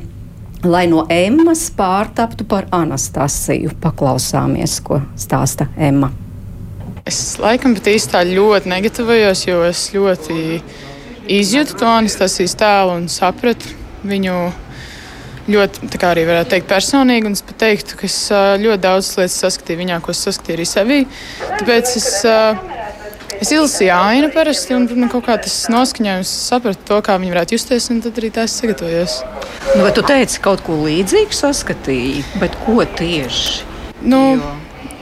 [0.67, 6.11] Lai no Emmas pārtaptu par Anastasiju, paklausāmies, ko stāsta Emma.
[7.07, 10.59] Es laikam pat īsti tā ļoti negatavojos, jo es ļoti
[11.39, 13.71] izjūtu to Anastasijas tēlu un sapratu
[14.09, 14.35] viņu
[15.49, 17.33] ļoti, tā kā arī varētu teikt, personīgi.
[17.39, 18.19] Es pat teiktu, ka es
[18.65, 21.01] ļoti daudz lietas saskatīju viņā, ko es saskatīju arī sevī.
[21.61, 22.09] Tāpēc es
[23.37, 27.55] Es izlasīju ainu parasti, un man kaut kā tas noskaņojums sapratu to, kā viņi varētu
[27.55, 29.19] justies, un tad arī tā es sagatavojos.
[29.77, 33.69] Nu, bet tu teici, kaut ko līdzīgu saskatīji, bet ko tieši?
[34.03, 34.51] Nu, jo...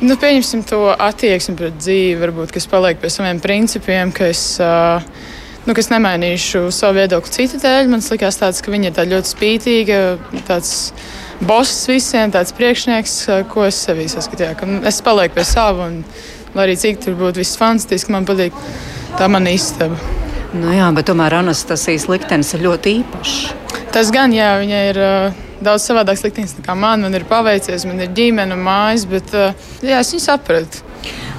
[0.02, 5.72] nu, pieņemsim to attieksmi pret dzīvi, varbūt, kas paliek pie saviem principiem, ka es, nu,
[5.72, 7.92] ka es nemainīšu savu viedokli citu dēļ.
[7.94, 10.00] Man liekas, tāds, ka viņa ir ļoti spītīga,
[10.50, 10.74] tāds
[11.40, 13.20] boss visiem, tāds priekšnieks,
[13.52, 14.80] ko es sevī saskatīju.
[14.88, 15.92] Es palieku pie sava.
[15.92, 16.02] Un,
[16.56, 18.56] lai arī cik tur būtu viss fantastiski, man patīk
[19.18, 19.98] tā mana istaba.
[20.56, 23.36] Nu jā, bet tomēr Anastasijas liktenis ir ļoti īpašs.
[23.92, 27.04] Tas gan, jā, viņa ir uh, daudz savādāks liktenis nekā man.
[27.04, 30.84] Man ir paveicies, man ir ģimene mājas, bet uh, jā, es viņu sapratu.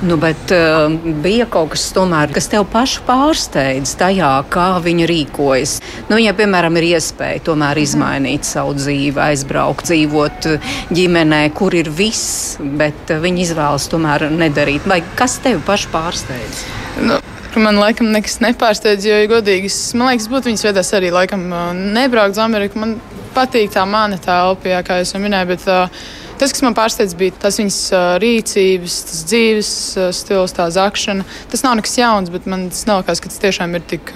[0.01, 0.91] Nu, bet uh,
[1.23, 5.73] bija kaut kas, tomēr, kas tev pašu pārsteidz tajā, kā viņa rīkojas.
[6.05, 11.89] Nu, viņai, piemēram, ir iespēja tomēr izmainīt savu dzīvi, aizbraukt, dzīvot uh, ģimenē, kur ir
[11.89, 14.85] viss, bet uh, viņa izvēlas tomēr nedarīt.
[14.85, 16.61] Vai kas tev pašu pārsteidz?
[17.01, 17.17] Nu.
[17.57, 21.47] Man laikam nekas nepārsteidz, jo, ja godīgi, es, man liekas, būtu viņas vietās arī laikam
[21.73, 22.83] nebraukt uz Ameriku.
[22.83, 22.99] Man
[23.33, 26.05] patīk tā mana telpa, kā jau minēju, bet uh,
[26.37, 27.79] Tas, kas man pārsteidz, bija tas viņas
[28.21, 29.71] rīcības, tas dzīves
[30.13, 31.25] stils, tā zakšana.
[31.49, 34.13] Tas nav nekas jauns, bet man tas nav kas, ka tas tiešām ir tik,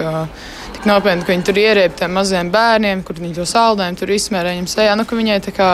[0.76, 4.54] tik nopietni, ka viņi tur ierēp tiem maziem bērniem, kur viņi to saldējumu tur izsmērē
[4.54, 4.96] viņam sejā.
[4.98, 5.72] Nu, viņai tā kā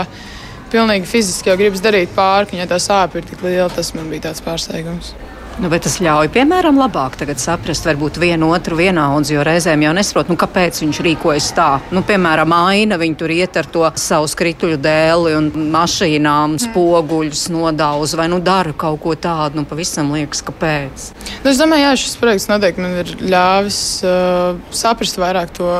[0.73, 4.31] pilnīgi fiziski jau gribas darīt pāri, viņai tā sāpe ir tik liela, tas man bija
[4.31, 5.13] tāds pārsteigums.
[5.59, 10.29] Nu, bet tas ļauj, piemēram, labāk saprast, varbūt vienu otru vienaudzi, jo reizēm jau nesaprot,
[10.31, 11.81] nu, kāpēc viņš rīkojas tā.
[11.91, 18.15] Nu, piemēram, aina viņi tur iet ar to savu skrituļu dēli un mašīnām, spoguļus nodauz
[18.15, 21.09] vai nu dara kaut ko tādu, nu, pavisam liekas, kāpēc.
[21.43, 25.75] Nu, es domāju, jā, šis projekts noteikti man ir ļāvis uh, saprast vairāk to,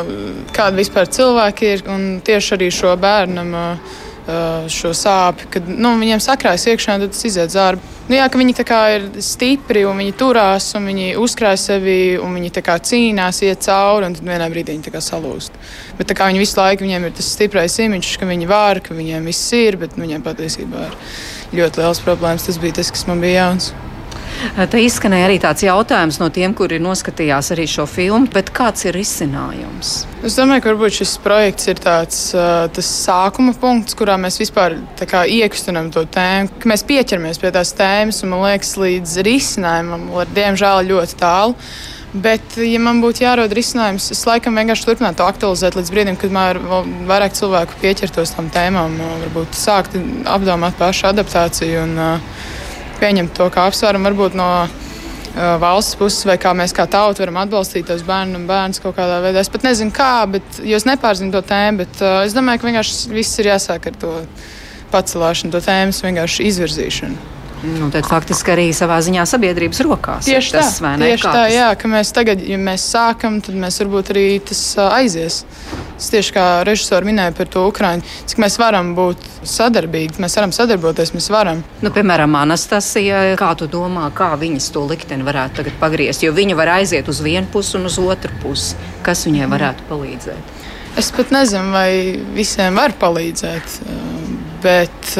[0.59, 3.55] kāda vispār cilvēki ir un tieši arī šo bērnam.
[3.55, 4.05] Uh,
[4.69, 7.95] šo sāpju, kad nu, viņiem sakrājas iekšā, tad tas iziet zārbi.
[8.09, 8.55] Nu, jā, viņi
[8.97, 12.53] ir stipri un viņi turās un viņi uzkrāj sevi un viņi
[12.91, 15.57] cīnās, iet cauri un tad vienā brīdī viņi salūst.
[15.99, 19.53] Bet viņi visu laiku viņiem ir tas stiprais imidžs, ka viņi var, ka viņiem viss
[19.57, 20.97] ir, bet nu, viņiem patiesībā ir
[21.61, 22.49] ļoti liels problēmas.
[22.49, 23.73] Tas bija tas, kas man bija jauns.
[24.71, 28.97] Te izskanēja arī tāds jautājums no tiem, kuri noskatījās arī šo filmu, bet kāds ir
[28.97, 29.93] risinājums?
[30.27, 32.23] Es domāju, ka varbūt šis projekts ir tāds
[32.75, 38.23] tas sākuma punkts, kurā mēs vispār iekustinām to tēmu, ka mēs pieķeramies pie tās tēmas
[38.25, 41.57] un man liekas, līdz risinājumam, diemžēl, ļoti tālu.
[42.09, 46.33] Bet, ja man būtu jārod risinājums, es laikam vienkārši turpinātu aktualizēt līdz brīdim, kad
[47.11, 48.97] vairāk cilvēku pieķertos tam tēmām,
[49.27, 52.38] varbūt sākt apdomāt pašu adaptāciju un uh,
[53.01, 54.51] pieņemt to kā apsvērumu varbūt no
[55.63, 59.21] valsts puses, vai kā mēs kā tauta varam atbalstīt tos bērnus un bērnus kaut kādā
[59.23, 59.43] veidā.
[59.43, 63.13] Es pat nezinu, kā, bet jūs nepārzinu to tēmu, bet uh, es domāju, ka vienkārši
[63.15, 64.15] viss ir jāsāk ar to
[64.93, 67.35] pacelšanu, to tēmas vienkārši izvirzīšanu.
[67.59, 70.29] Nu, tad faktiski arī savā ziņā sabiedrības rokās.
[70.29, 71.51] Tieši tas, tā, tieši tā tas...
[71.51, 74.61] jā, ka mēs tagad, ja mēs sākam, tad mēs varbūt arī tas
[74.93, 75.41] aizies.
[75.99, 80.53] Es tieši kā režisori minēju par to Ukraiņu, cik mēs varam būt sadarbīgi, mēs varam
[80.55, 81.65] sadarboties, mēs varam.
[81.83, 86.23] Nu, piemēram, Anastasija, kā tu domā, kā viņas to likteni varētu tagad pagriezt?
[86.23, 88.79] Jo viņa var aiziet uz vienu pusi un uz otru pusi.
[89.03, 90.55] Kas viņai varētu palīdzēt?
[90.99, 91.91] Es pat nezinu, vai
[92.35, 93.81] visiem var palīdzēt,
[94.63, 95.13] bet.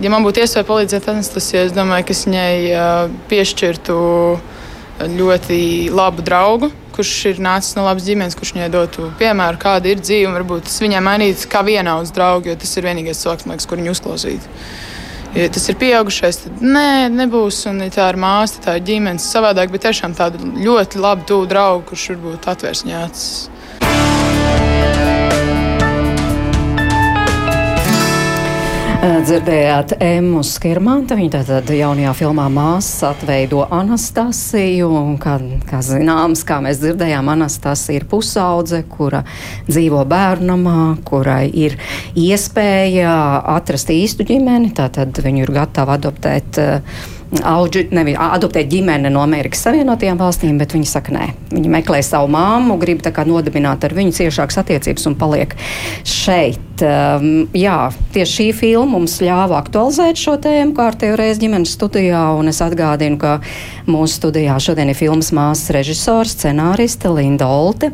[0.00, 2.54] Ja man būtu iespēja palīdzēt Anastasijai, es domāju, ka es viņai
[3.28, 3.96] piešķirtu
[5.12, 5.60] ļoti
[5.92, 10.34] labu draugu, kurš ir nācis no labas ģimenes, kurš viņai dotu piemēru, kāda ir dzīve.
[10.36, 13.94] Varbūt tas viņai mainītu kā vienaudz draugu, jo tas ir vienīgais cilvēks, liekas, kur viņu
[13.96, 14.48] uzklausīt.
[15.32, 17.62] Ja tas ir pieaugušais, tad nē, nebūs.
[17.70, 21.48] Un ja tā ir māsa, tā ir ģimenes savādāk, bet tiešām tādu ļoti labu, tuvu
[21.48, 24.69] draugu, kurš varbūt atvērs viņai acis.
[29.00, 31.16] Dzirdējāt Emmu Skirmantu.
[31.16, 34.90] Viņa tātad jaunajā filmā māsas atveido Anastasiju.
[35.22, 35.38] Kā,
[35.70, 39.22] kā zināms, kā mēs dzirdējām, Anastasija ir pusaudze, kura
[39.70, 41.78] dzīvo bērnamā, kurai ir
[42.12, 43.14] iespēja
[43.54, 44.74] atrast īstu ģimeni.
[44.76, 46.60] Tātad viņu ir gatava adoptēt.
[46.60, 52.00] Uh, auģi, nevi, adoptēt ģimeni no Amerikas Savienotajām valstīm, bet viņi saka, nē, viņi meklē
[52.02, 55.54] savu māmu, grib nodibināt ar viņu ciešākas attiecības un paliek
[56.06, 56.66] šeit.
[56.80, 62.48] Um, jā, tieši šī filma mums ļāva aktualizēt šo tēmu kārtējo reizi ģimenes studijā, un
[62.48, 63.34] es atgādinu, ka
[63.90, 67.90] mūsu studijā šodien ir filmas māsas režisors, scenāriste Linda Olte,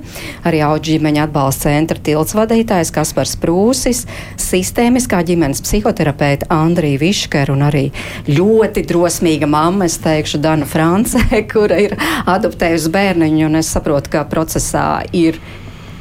[0.46, 4.05] arī auģi ģimeņa atbalsta centra tilts vadītājs Kaspars Prūsis,
[4.38, 7.88] sistēmiskā ģimenes psihoterapeita Andrija Višker un arī
[8.31, 11.21] ļoti drosmīga veiksmīga mamma, es teikšu, Dana Francē,
[11.53, 15.41] kura ir adoptējusi bērniņu, un es saprotu, ka procesā ir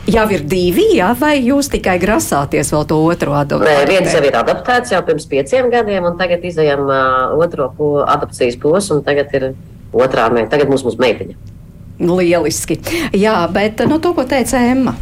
[0.05, 3.65] jau ir divi, jā, vai jūs tikai grasāties vēl to otru adoptēt?
[3.65, 7.91] Nē, viens jau ir adaptēts jau pirms pieciem gadiem, un tagad izējām uh, otro po,
[8.05, 9.49] adopcijas posmu, un tagad ir
[9.95, 10.53] otrā meita.
[10.53, 11.54] Tagad mums būs meitiņa.
[11.99, 12.79] Lieliski.
[13.15, 14.95] Jā, bet no nu, to, ko teica Emma.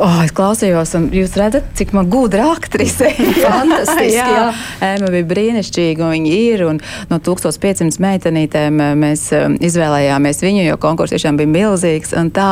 [0.00, 3.10] Oh, es klausījos, un jūs redzat, cik man gudra aktrise.
[3.44, 4.14] Fantastiski.
[4.16, 4.46] jā, jā.
[4.88, 6.64] Ēma bija brīnišķīga, un viņa ir.
[6.70, 12.16] Un no 1500 meitenītēm mēs izvēlējāmies viņu, jo konkurss tiešām bija milzīgs.
[12.34, 12.50] Tā,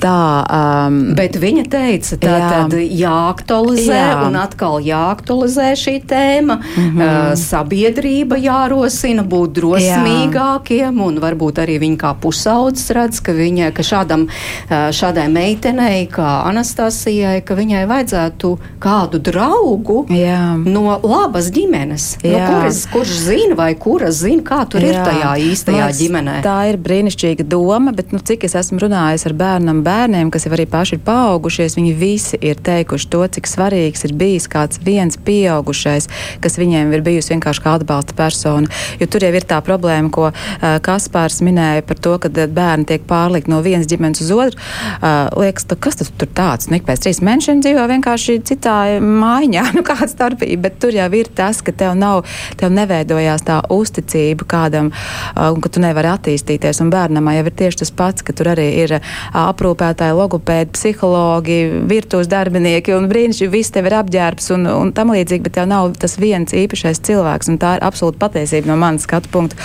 [0.00, 0.20] tā.
[0.46, 2.48] Um, Bet viņa teica, tā jā.
[2.52, 4.16] tad jāaktualizē jā.
[4.26, 6.58] un atkal jāaktualizē šī tēma.
[6.60, 7.00] Mm -hmm.
[7.02, 11.06] uh, sabiedrība jārosina būt drosmīgākiem, jā.
[11.08, 16.42] un varbūt arī viņa kā pusaudzis redz, ka, viņa, ka šādam, uh, šādai meitenei, kā
[16.46, 20.56] Anastasijai, ka viņai vajadzētu kādu draugu jā.
[20.56, 22.38] no labas ģimenes, jā.
[22.38, 24.92] no kuras, kurš zina vai kura zina, kā tur jā.
[24.92, 26.40] ir tajā īstajā Lats, ģimenē.
[26.44, 30.52] Tā ir brīnišķīga doma, bet nu, cik es esmu runājis ar bērnam, bērniem, kas jau
[30.56, 35.18] arī paši ir paaugušies, viņi visi ir teikuši to, cik svarīgs ir bijis kāds viens
[35.26, 36.08] pieaugušais,
[36.42, 38.70] kas viņiem ir bijusi vienkārši kā atbalsta persona.
[39.00, 43.06] Jo tur jau ir tā problēma, ko uh, Kaspārs minēja par to, ka bērni tiek
[43.08, 44.60] pārlikt no vienas ģimenes uz otru.
[44.96, 46.70] Uh, liekas, tu, kas tas tur tāds?
[46.72, 51.30] Nu, pēc trīs mēnešiem dzīvo vienkārši citā mājiņā, nu kāda starpība, bet tur jau ir
[51.36, 52.24] tas, ka tev nav,
[52.60, 57.58] tev neveidojās tā uzticība kādam, uh, un ka tu nevari attīstīties, un bērnam jau ir
[57.62, 59.14] tieši tas pats, ka tur arī ir uh,
[59.46, 61.56] aprūpēšana aprūpētāji, logopēdi, psihologi,
[61.88, 65.94] virtuves darbinieki un brīnišķīgi viss tev ir apģērbs un, un tam līdzīgi, bet tev nav
[66.00, 69.56] tas viens īpašais cilvēks, un tā ir absolūta patiesība no manas skatu punkta.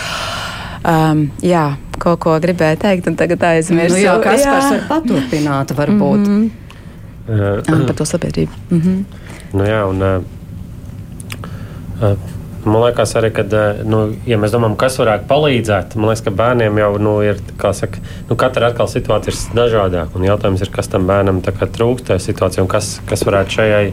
[0.82, 3.96] Um, jā, kaut ko gribēju teikt, un tagad aizmirsu.
[3.96, 4.52] Nu, jā, kas jā.
[4.52, 6.28] var paturpināt, varbūt.
[6.28, 6.50] Mm -hmm.
[7.32, 8.52] Uh, par to sabiedrību.
[8.70, 9.04] Mm -hmm.
[9.54, 10.24] nu, jā, un, uh,
[12.02, 12.18] uh,
[12.62, 16.34] Man liekas, arī, ka, eh, nu, ja mēs domājam, kas varētu palīdzēt, man liekas, ka
[16.38, 20.14] bērniem jau nu, ir, saka, nu, katra atkal situācija ir dažādāka.
[20.16, 23.88] Un jautājums ir, kas tam bērnam trūkst tajā situācijā un kas, kas varētu šajai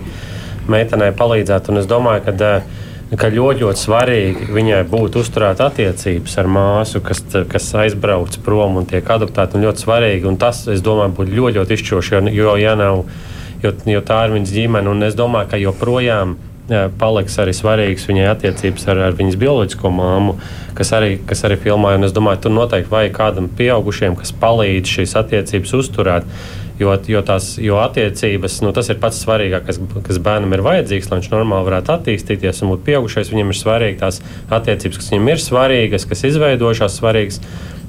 [0.68, 1.70] meitenei palīdzēt.
[1.72, 7.00] Un es domāju, ka, eh, ka ļoti, ļoti svarīgi viņai būtu uzturēt attiecības ar māsu,
[7.00, 9.56] kas, kas aizbrauc prom un tiek adoptēta.
[9.56, 13.06] Un ļoti svarīgi, un tas, es domāju, būtu ļoti, ļoti izšķiroši, jo, jo, ja nav,
[13.62, 14.92] jo, jo tā ir viņas ģimene.
[14.92, 16.36] Un es domāju, ka joprojām
[16.68, 20.36] paliks arī svarīgs viņai attiecības ar, ar viņas bioloģisko māmu,
[20.78, 21.94] kas arī, kas arī filmā.
[21.96, 26.32] Un es domāju, tur noteikti vajag kādam pieaugušiem, kas palīdz šīs attiecības uzturēt.
[26.78, 31.18] Jo, jo, tās, jo attiecības, nu, tas ir pats svarīgākais, kas bērnam ir vajadzīgs, lai
[31.18, 33.32] viņš normāli varētu attīstīties un būt pieaugušais.
[33.32, 37.40] Viņam ir svarīgi tās attiecības, kas viņam ir svarīgas, kas izveidojušās svarīgas.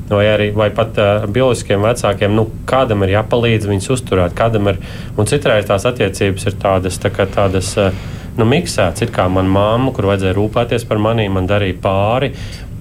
[0.10, 4.80] vai, arī, vai pat uh, bioloģiskiem vecākiem, nu, kādam ir jāpalīdz viņus uzturēt, kādam ir.
[5.22, 7.76] Un citreiz tās attiecības ir tādas, tā kā tādas.
[7.78, 7.94] Uh,
[8.40, 12.30] Nu, miksēts ir kā mana mamma, kur vajadzēja rūpēties par mani, man darīja pāri.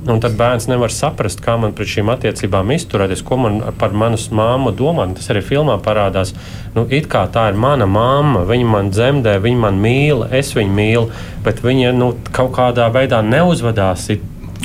[0.06, 4.20] Un tad bērns nevar saprast, kā man pret šīm attiecībām izturēties, ko man par manu
[4.38, 5.08] māmu domā.
[5.18, 6.30] Tas arī filmā parādās.
[6.76, 10.76] Nu, it kā tā ir mana mamma, viņa man dzemdē, viņa man mīl, es viņu
[10.78, 11.08] mīlu,
[11.42, 14.06] bet viņa nu, kaut kādā veidā neuzvedās.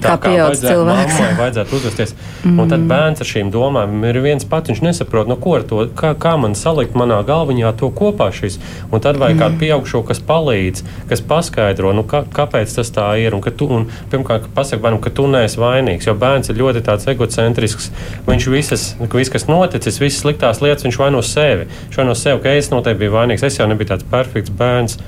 [0.03, 1.17] It, kā, pieaugušs cilvēks.
[1.19, 2.13] Mammai vajadzētu uzvesties.
[2.43, 2.59] Mm.
[2.59, 2.89] Un tad mm.
[2.91, 4.71] bērns ar šīm domām ir viens pats.
[4.71, 8.59] Viņš nesaprot, no ko ar to, kā, kā man salikt manā galviņā to kopā šis.
[8.89, 9.41] Un tad vajag mm.
[9.43, 13.37] kādu pieaugušo, kas palīdz, kas paskaidro, nu, kā, kāpēc tas tā ir.
[13.37, 17.09] Un, tu, un, pirmkārt, pasaka bērnam, ka tu neesi vainīgs, jo bērns ir ļoti tāds
[17.13, 17.91] egocentrisks.
[18.27, 21.69] Viņš visas, viss, kas noticis, visas sliktās lietas, viņš vaino sevi.
[21.87, 23.45] Viņš vaino sevi, ka es noteikti biju vainīgs.
[23.47, 24.99] Es jau nebiju tāds perfekts bērns.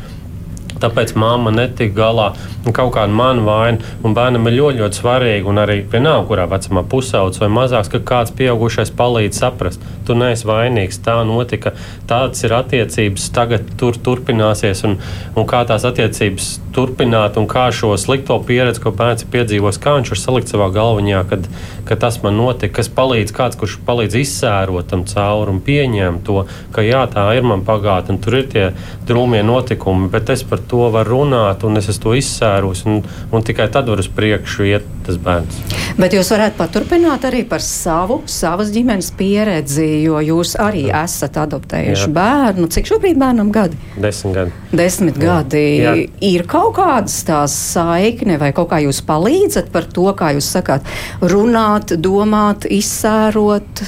[0.86, 2.30] Tāpēc mamma netika galā
[2.74, 3.82] kaut kādu manu vainu.
[4.06, 8.34] Bērnam ir ļoti, ļoti svarīgi, un arī vienalga, kurā vecumā pusaudzis vai mazāks, ka kāds
[8.38, 11.74] pieaugušais palīdz saprast, tu neesi vainīgs, tā notika,
[12.10, 15.00] tādas ir attiecības, tagad tur turpināsies, un,
[15.36, 19.95] un kā tās attiecības turpināt, un kā šo slikto pieredzi, ko bērns ir piedzīvojis, kā
[19.98, 21.48] viņš var salikt savā galviņā, kad,
[21.88, 26.43] kad tas man notika, kas palīdz, kāds, kurš palīdz izsērot tam cauri un pieņemt to,
[26.76, 28.65] ka jā, tā ir man pagātne, un tur ir tie
[29.08, 33.67] drūmie notikumi, bet es par to varu runāt, un es to izsērus, un, un tikai
[33.71, 35.57] tad var uz priekšu iet tas bērns.
[35.99, 41.03] Bet jūs varētu paturpināt arī par savu, savas ģimenes pieredzi, jo jūs arī Jā.
[41.05, 42.13] esat adoptējuši Jā.
[42.17, 42.69] bērnu.
[42.73, 43.79] Cik šobrīd bērnam gadi?
[44.01, 44.55] Desmit gadi.
[44.75, 45.25] Desmit Jā.
[45.25, 45.65] gadi.
[45.83, 45.95] Jā.
[46.29, 50.88] Ir kaut kādas tās saikne, vai kaut kā jūs palīdzat par to, kā jūs sakāt,
[51.21, 53.85] runāt, domāt, izsērot?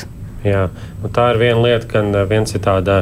[0.47, 0.67] Jā,
[1.01, 3.01] nu, tā ir viena lieta, ka viens ir tāda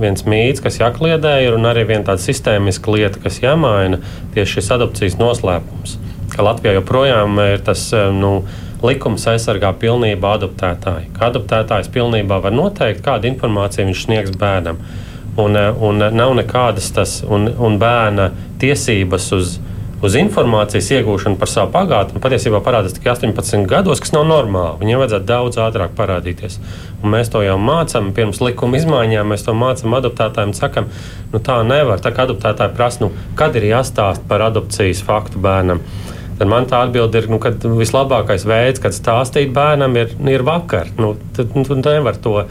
[0.00, 4.00] viens mīts, kas jākliedē, ir, arī viena tāda sistēmiska lieta, kas jāmaina,
[4.34, 5.98] tieši šis adopcijas noslēpums
[6.38, 8.42] ka Latvijā joprojām ir tas nu,
[8.84, 11.10] likums aizsargā pilnībā adoptētāju.
[11.16, 14.78] Ka adoptētājs pilnībā var noteikt, kādu informāciju viņš sniegs bērnam.
[15.38, 18.30] Un, un nav nekādas tas un, un bērna
[18.62, 19.56] tiesības uz,
[20.02, 24.78] uz informācijas iegūšanu par savu pagātni patiesībā parādās tikai 18 gados, kas nav normāli.
[24.82, 26.58] Viņiem vajadzētu daudz ātrāk parādīties.
[27.02, 30.54] Un mēs to jau mācām, pirms likuma izmaiņām mēs to mācām adoptētājiem.
[30.58, 30.92] Sakam,
[31.32, 32.02] nu tā nevar.
[32.04, 35.82] Tā kā adoptētāji prasa, nu, kad ir jāstāsta par adopcijas faktu bērnam
[36.38, 40.90] tad man tā atbilde ir, nu, ka vislabākais veids, kā stāstīt bērnam, ir, ir vakar.
[41.00, 42.44] Nu, tad, nu, nevar to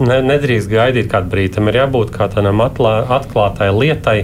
[0.00, 1.56] ne, nedrīkst gaidīt kādu brīdi.
[1.58, 4.18] Tam ir jābūt kā tādam atklātai lietai.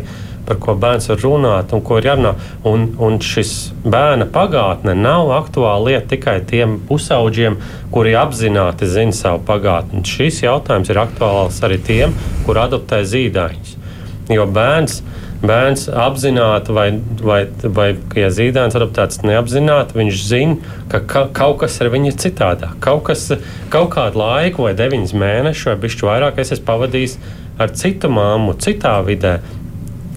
[0.47, 2.33] Par ko bērns var runāt un ko ir jārunā.
[2.69, 7.61] Un, un šis bērna pagātne nav aktuāla lieta tikai tiem pusauģiem,
[7.95, 10.03] kuri apzināti zina savu pagātni.
[10.09, 13.79] Šis jautājums ir aktuāls arī tiem, kur adoptē zīdaiņus.
[14.33, 15.03] Jo bērns
[15.43, 16.89] bērns apzināti vai,
[17.23, 17.41] vai,
[17.77, 22.77] vai ja zīdainis adaptēts neapzināti, viņš zina, ka ka kaut kas ar viņu ir citādāk.
[22.85, 23.27] Kaut, kas,
[23.73, 27.19] kaut kādu laiku, vai deviņus mēnešus, vai bišķi vairāk, es esmu pavadījis
[27.63, 29.41] ar citu māmu, citā vidē.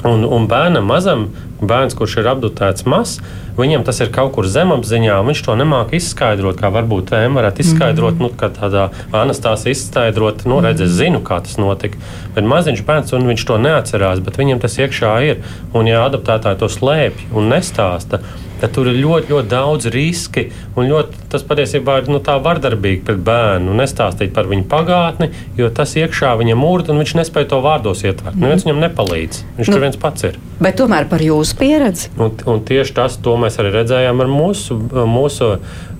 [0.05, 1.29] Un, un bērnam mazam,
[1.65, 3.21] bērns, kurš ir apdutēts mazs,
[3.57, 7.63] viņam tas ir kaut kur zemapziņā, un viņš to nemāķi izskaidrot, kā varbūt tēma varētu
[7.63, 8.35] izskaidrot, mm -hmm.
[8.35, 11.97] nu, kā tādā anastāsija izskaidrot, nu, redz, es zinu, kā tas notika.
[12.35, 15.41] Bet maziņš bērns, un viņš to neatcerās, bet viņam tas iekšā ir.
[15.73, 18.19] Un, ja adaptētāji to slēpj un nestāsta,
[18.65, 20.47] tad tur ir ļoti, ļoti daudz riski.
[20.75, 23.75] Ļoti, tas patiesībā ir nu, tā vardarbīgi pret bērnu.
[23.77, 28.33] Nestāstīt par viņu pagātni, jo tas iekšā viņam mūrta, un viņš nespēja to vārdos ietvert.
[28.33, 28.45] Mm.
[28.45, 29.41] Neviens viņam nepalīdz.
[29.59, 30.39] Viņš nu, tur viens pats ir.
[30.61, 32.09] Bet tomēr par jūsu pieredzi.
[32.17, 35.51] Un, un tieši tas, to mēs arī redzējām ar mūsu, mūsu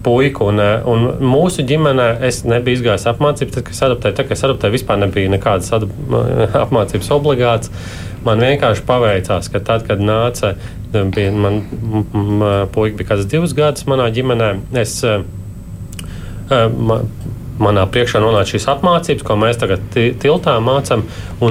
[0.06, 0.50] puiku.
[0.50, 4.18] Un, un mūsu ģimenē es nebiju izgājis apmācības, tad, kad es adaptēju.
[4.18, 5.74] Tad, kad es adaptēju, vispār nebija nekādas
[6.66, 7.74] apmācības obligātas.
[8.26, 10.56] Man vienkārši paveicās, ka tad, kad nāca,
[10.92, 11.62] bija, man
[12.74, 14.98] puika bija kāds divus gadus manā ģimenē, es,
[16.50, 17.10] man,
[17.62, 21.06] manā priekšā nonāca šīs apmācības, ko mēs tagad tiltā mācām,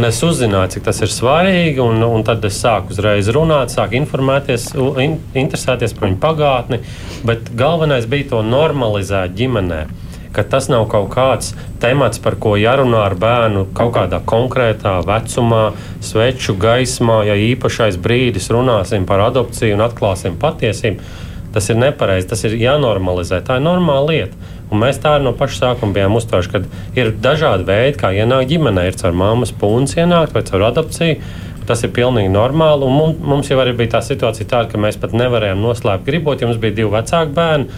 [0.09, 1.81] es uzzināju, cik tas ir svarīgi.
[1.85, 6.83] Un, un tad es sāku uzreiz runāt, sāku informēties, in, interesēties par viņu pagātni.
[7.25, 9.87] Bet galvenais bija to normalizēt ģimenei
[10.35, 15.65] ka tas nav kaut kāds temats, par ko jārunā ar bērnu kaut kādā konkrētā vecumā,
[16.05, 21.23] sveču gaismā, ja īpašais brīdis runāsim par adopciju un atklāsim patiesību.
[21.55, 23.39] Tas ir nepareizi, tas ir jānormalizē.
[23.47, 24.53] Tā ir normāla lieta.
[24.73, 28.89] Un mēs tā no paša sākuma bijām uztvēruši, ka ir dažādi veidi, kā ienākt ģimenē.
[28.91, 31.21] Ir caur mammas punktu ienākt vai caur adopciju.
[31.69, 32.89] Tas ir pilnīgi normāli.
[32.91, 36.51] Un mums jau arī bija tā situācija, tāda, ka mēs pat nevarējām noslēpt gribot, ja
[36.51, 37.71] mums bija divi vecāki bērni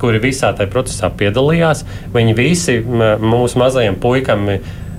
[0.00, 1.84] kuri visā tajā procesā piedalījās.
[2.14, 4.48] Viņi visi mūsu mazajiem puikam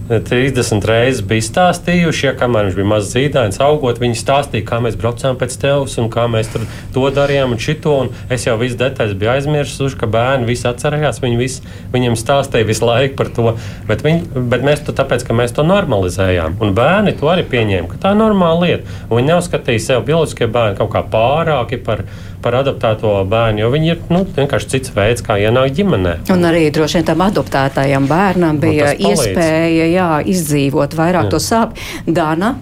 [0.10, 4.98] 30 reizes bija stāstījuši, ja kamēr viņš bija mazs zīdainis, augot, viņi stāstīja, kā mēs
[5.00, 7.94] braucām pēc tevis un kā mēs to darījām un šito.
[8.04, 11.64] Un es jau visu detaļas biju aizmirsis, ka bērni visi atcerējās, viņi visi,
[11.96, 13.56] viņiem stāstīja visu laiku par to.
[13.88, 16.60] Bet, viņi, bet mēs to tāpēc, ka mēs to normalizējām.
[16.60, 19.00] Un bērni to arī pieņēma, ka tā ir normāla lieta.
[19.08, 22.04] Un viņi neuzskatīja sev bioloģiskie bērni kaut kā pārāki par
[22.44, 26.18] par adaptēto bērnu, jo viņi ir nu, vienkārši cits veids, kā ienākt ģimenē.
[26.34, 31.34] Un arī droši vien tam adoptētajam bērnam bija nu, iespēja jā, izdzīvot vairāk jā.
[31.34, 31.90] to sāpju.
[32.20, 32.54] Dana,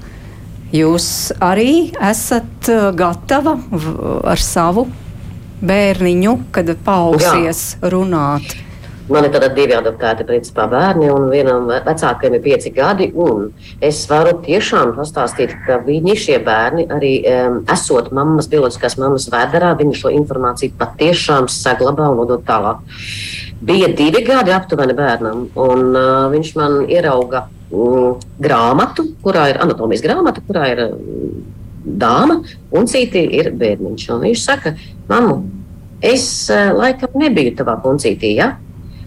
[0.75, 1.07] jūs
[1.43, 3.57] arī esat uh, gatava
[4.31, 4.87] ar savu
[5.61, 7.91] bērniņu, kad pausies jā.
[7.93, 8.57] runāt?
[9.11, 13.09] Man ir divi adoptēti principā, bērni, un vienam vecākajam ir pieci gadi.
[13.83, 19.73] Es varu tiešām pastāstīt, ka viņi, šie bērni, arī um, esot mammas, bioloģiskās mammas vēderā,
[19.81, 22.85] viņi šo informāciju patiešām saglabā un nodod tālāk.
[23.61, 30.07] Bija divi gadi aptuveni bērnam, un uh, viņš man ierauga um, grāmatu, kurā ir anatomijas
[30.07, 31.37] grāmata, kurā ir um,
[31.83, 32.39] dāma,
[32.71, 34.09] un citi ir bērniņš.
[34.15, 34.77] Un viņš saka,
[35.11, 35.41] mammu,
[35.99, 38.37] es uh, laikam nebiju tavā puncītī.
[38.39, 38.53] Ja?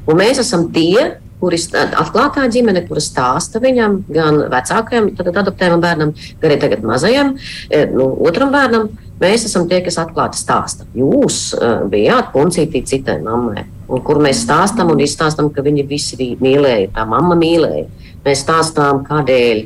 [0.04, 1.58] Un mēs esam tie, kuri
[2.00, 7.34] atklātā ģimene, kuras stāsta viņam, gan vecākajam, tad adoptējam bērnam, gan arī tagad mazajam,
[7.68, 8.92] e, nu, otram bērnam.
[9.20, 10.88] Mēs esam tie, kas atklāti stāsta.
[10.98, 16.90] Jūs uh, bijāt puncītī citai mammai, kur mēs stāstām un izstāstām, ka viņi visi mīlēja,
[16.96, 17.86] tā mamma mīlēja.
[18.24, 19.62] Mēs stāstām, kādēļ.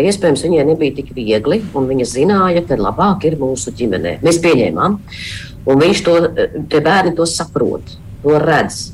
[0.00, 4.18] Iespējams, viņai nebija tik viegli, un viņa zināja, ka labāk ir mūsu ģimenē.
[4.26, 5.00] Mēs pieņēmām,
[5.64, 6.16] un viņš to,
[6.70, 8.90] tie bērni to saprot, to redz.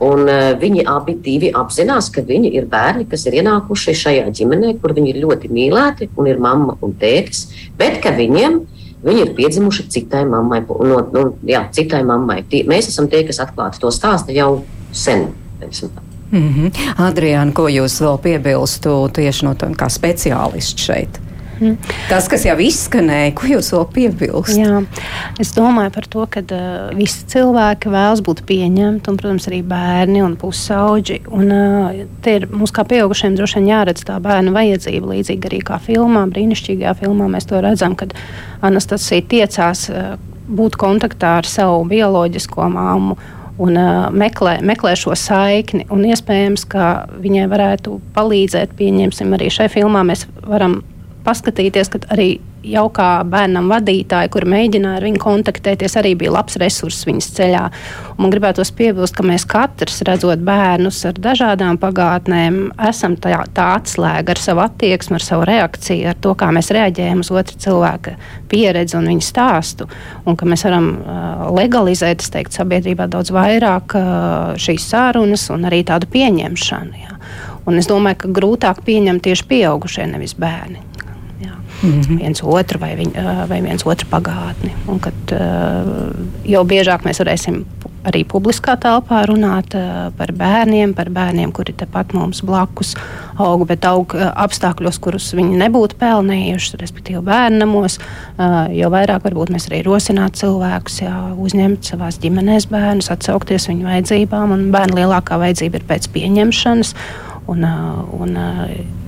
[0.00, 4.94] Un, uh, viņi abi apzinās, ka viņi ir bērni, kas ir ienākuši šajā ģimenē, kur
[4.96, 8.62] viņi ir ļoti mīlēti un ir mamma un tētis, bet ka viņiem
[9.04, 10.62] viņi ir piedzimuši citai mammai.
[10.68, 12.42] No, no, jā, citai mammai.
[12.48, 15.30] Tie, mēs esam tie, kas atklāti to stāsta jau sen.
[16.30, 16.70] Mm -hmm.
[16.96, 21.20] Adriāna, ko jūs vēl piebilstu tieši no tā kā speciālists šeit?
[21.60, 21.76] Mm.
[22.08, 24.56] Tas, kas jau izskanēja, ko jūs vēl piebilst?
[24.56, 24.78] Jā,
[25.42, 30.22] es domāju par to, ka uh, visi cilvēki vēlas būt pieņemti, un, protams, arī bērni
[30.24, 31.18] un pusauģi.
[31.36, 35.60] Un, uh, te ir mums kā pieaugušiem droši vien jāredz tā bērnu vajadzība, līdzīgi arī
[35.68, 38.14] kā filmā, brīnišķīgajā filmā mēs to redzam, kad
[38.64, 40.14] Anastasija tiecās uh,
[40.48, 43.18] būt kontaktā ar savu bioloģisko māmu
[43.60, 45.84] un uh, meklē, meklē šo saikni.
[45.84, 46.88] Iespējams, ka
[47.20, 50.80] viņai varētu palīdzēt, pieņemsim, arī šai filmā mēs varam
[51.24, 52.30] paskatīties, ka arī
[52.66, 57.62] jau kā bērnam vadītāji, kur mēģināja ar viņu kontaktēties, arī bija labs resurss viņas ceļā.
[58.16, 62.60] Un man gribētos piebilst, ka mēs katrs, redzot bērnus ar dažādām pagātnēm,
[62.90, 67.24] esam tā, tā atslēga ar savu attieksmi, ar savu reakciju, ar to, kā mēs reaģējam
[67.24, 68.16] uz otra cilvēka
[68.52, 69.88] pieredzi un viņa stāstu.
[70.28, 75.64] Un ka mēs varam uh, legalizēt, es teiktu, sabiedrībā daudz vairāk uh, šīs sarunas un
[75.70, 77.02] arī tādu pieņemšanu.
[77.06, 77.16] Jā.
[77.68, 80.89] Un es domāju, ka grūtāk pieņemt tieši pieaugušie, nevis bērni
[81.82, 82.18] mm -hmm.
[82.18, 83.12] viens otru vai, viņ,
[83.48, 84.72] vai viens otru pagātni.
[84.86, 85.36] Un kad
[86.44, 87.64] jau biežāk mēs varēsim
[88.06, 89.74] arī publiskā telpā runāt
[90.16, 92.94] par bērniem, par bērniem, kuri tepat mums blakus
[93.40, 97.98] aug, bet aug apstākļos, kurus viņi nebūtu pelnījuši, respektīvi bērnamos,
[98.76, 104.56] jo vairāk varbūt mēs arī rosināt cilvēkus, jā, uzņemt savās ģimenēs bērnus, atsaukties viņu vajadzībām,
[104.56, 106.94] un bērnu lielākā vajadzība ir pēc pieņemšanas.
[107.50, 107.64] Un,
[108.14, 108.36] un,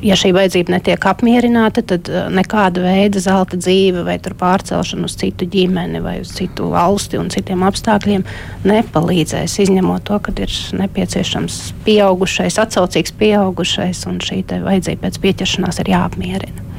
[0.03, 6.01] ja šī vajadzība netiek apmierināta, tad nekāda veida zelta dzīve vai pārcelšana uz citu ģimeni
[6.03, 8.27] vai uz citu valsti un citiem apstākļiem
[8.67, 9.61] nepalīdzēs.
[9.63, 16.72] Izņemot to, ka ir nepieciešams pieaugušais, atsaucīgs pieaugušais, un šī vajadzība pēc pieķeršanās ir jāapmierina.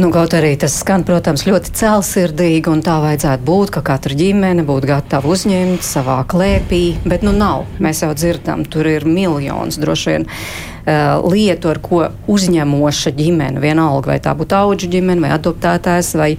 [0.00, 4.62] Nu, kaut arī tas skan, protams, ļoti cēlsirdīgi, un tā vajadzētu būt, ka katra ģimene
[4.64, 7.66] būtu gatava uzņemt savā klēpī, bet nu nav.
[7.82, 12.00] Mēs jau dzirdam, tur ir miljons droši vien uh, lietu, ar ko
[12.32, 16.30] uzņemoša ģimene, vienalga vai tā būtu auģu ģimene, vai adoptētājs, vai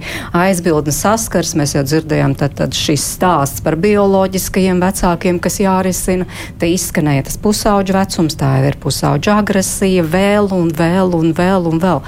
[0.42, 1.54] aizbildnis saskars.
[1.58, 6.26] Mēs jau dzirdējām, tad, tad šis stāsts par bioloģiskajiem vecākiem, kas jārisina.
[6.58, 11.70] Te izskanēja tas pusauģu vecums, tā jau ir pusauģu agresija, vēl un vēl un vēl
[11.70, 12.02] un vēl.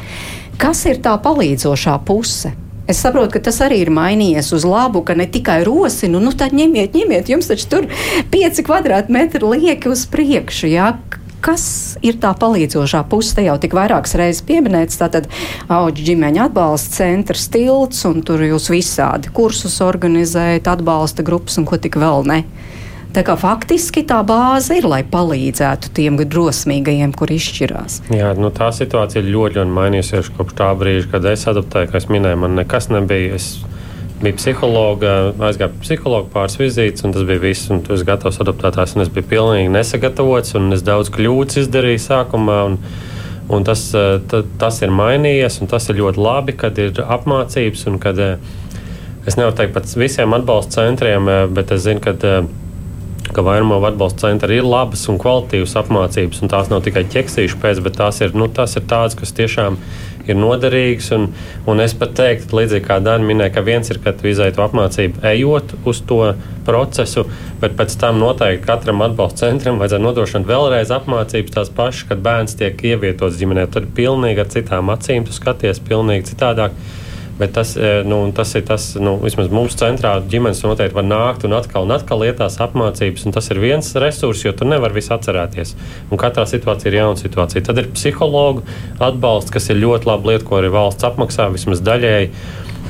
[0.61, 2.53] Kas ir tā palīdzošā puse?
[2.85, 6.53] Es saprotu, ka tas arī ir mainījies uz labu, ka ne tikai rosinu, nu tad
[6.53, 7.87] ņemiet, ņemiet, jums taču tur
[8.31, 10.69] pieci kvadrātmetri lieki uz priekšu.
[10.69, 10.93] Jā.
[11.45, 11.65] Kas
[12.05, 13.35] ir tā palīdzošā puse?
[13.37, 15.27] Te jau tik vairākas reizes pieminēts, tātad
[15.69, 21.81] auģu ģimeņa atbalsta centrs, tilts, un tur jūs visādi kursus organizējat, atbalsta grupas un ko
[21.81, 22.39] tik vēl ne.
[23.15, 28.01] Tā kā faktiski tā bāze ir, lai palīdzētu tiem drosmīgajiem, kur izšķirās.
[28.11, 32.01] Jā, nu, tā situācija ir ļoti, ļoti mainījusies kopš tā brīža, kad es adaptēju, kā
[32.01, 33.39] es minēju, man nekas nebija.
[33.39, 33.47] Es
[34.19, 35.15] biju psihologa,
[35.47, 37.71] aizgāju psihologu pāris vizītes, un tas bija viss.
[37.71, 42.63] Un esi gatavs adaptētājs, un es biju pilnīgi nesagatavots, un es daudz kļūdas izdarīju sākumā.
[42.71, 42.81] Un,
[43.45, 47.99] Un tas, ta, tas ir mainījies, un tas ir ļoti labi, kad ir apmācības un
[48.01, 48.39] kad uh,
[49.29, 52.15] es nevaru teikt par visiem atbalsta centriem, uh, bet es zinu, ka
[53.35, 57.83] ka vairumā atbalsta centri ir labas un kvalitīvas apmācības, un tās nav tikai ķeksīšu pēc,
[57.85, 59.79] bet tās ir, nu, tās ir tādas, kas tiešām
[60.29, 61.11] ir noderīgas.
[61.17, 61.29] Un,
[61.71, 65.25] un es pat teiktu, līdzīgi kā Dana minēja, ka viens ir, kad tu izaitu apmācību
[65.35, 66.21] ejot uz to
[66.65, 67.27] procesu,
[67.61, 72.59] bet pēc tam noteikti katram atbalsta centram vajadzētu nodrošināt vēlreiz apmācības tās pašas, kad bērns
[72.61, 73.69] tiek ievietots ģimenē.
[73.69, 76.77] Tad ir pilnīgi ar citām acīm, tu skaties pilnīgi citādāk.
[77.39, 81.47] Bet tas, e, nu, tas ir tas, nu, vismaz mums centrā ģimenes noteikti var nākt
[81.49, 83.27] un atkal un atkal lietās apmācības.
[83.35, 85.75] Tas ir viens resurs, jo tu nevari visu atcerēties.
[86.15, 87.65] Un katrā situācijā ir jauna situācija.
[87.67, 88.63] Tad ir psihologu
[89.03, 92.31] atbalsts, kas ir ļoti laba lieta, ko arī valsts apmaksā vismaz daļēji,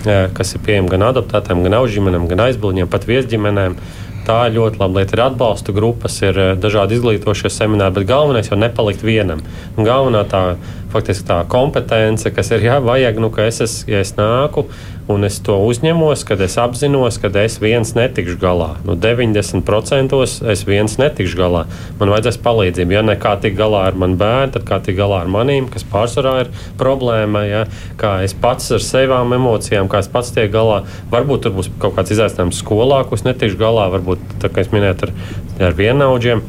[0.05, 3.81] e, kas ir pieejama gan adaptētām, gan augšģimenēm, gan aizbildņiem, pat viesģimenēm.
[4.25, 5.17] Tā ir ļoti laba lieta.
[5.17, 9.43] Ir atbalsta grupas, ir eh, dažādi izglītošie semināri, bet galvenais jau nepalikt vienam.
[9.77, 10.57] Un galvenā tā,
[10.95, 14.69] faktiski tā kompetence, kas ir jāvajag, nu, ka es, es, ja es nāku
[15.09, 18.71] un es to uzņemos, kad es apzinos, ka es viens netikšu galā.
[18.87, 20.21] Nu, 90%
[20.53, 21.65] es viens netikšu galā.
[22.01, 22.97] Man vajadzēs palīdzību.
[22.97, 25.85] Ja ne kā tik galā ar manu bērnu, tad kā tik galā ar manīm, kas
[25.91, 27.45] pārsvarā ir problēma.
[27.49, 27.65] Ja?
[28.01, 30.83] Kā es pats ar savām emocijām, kā es pats tiek galā.
[31.13, 33.91] Varbūt tur būs kaut kāds izaicinājums skolā, ko es netikšu galā.
[33.99, 35.15] Varbūt, kā es minēju, ar,
[35.69, 36.41] ar vienaudžiem.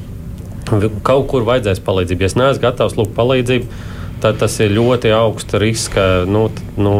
[1.06, 2.24] Kaut kur vajadzēs palīdzību.
[2.24, 3.84] Ja es neesmu gatavs lūgt palīdzību,
[4.24, 6.08] tad tas ir ļoti augsta riska.
[6.30, 6.48] Nu,
[6.78, 6.96] nu,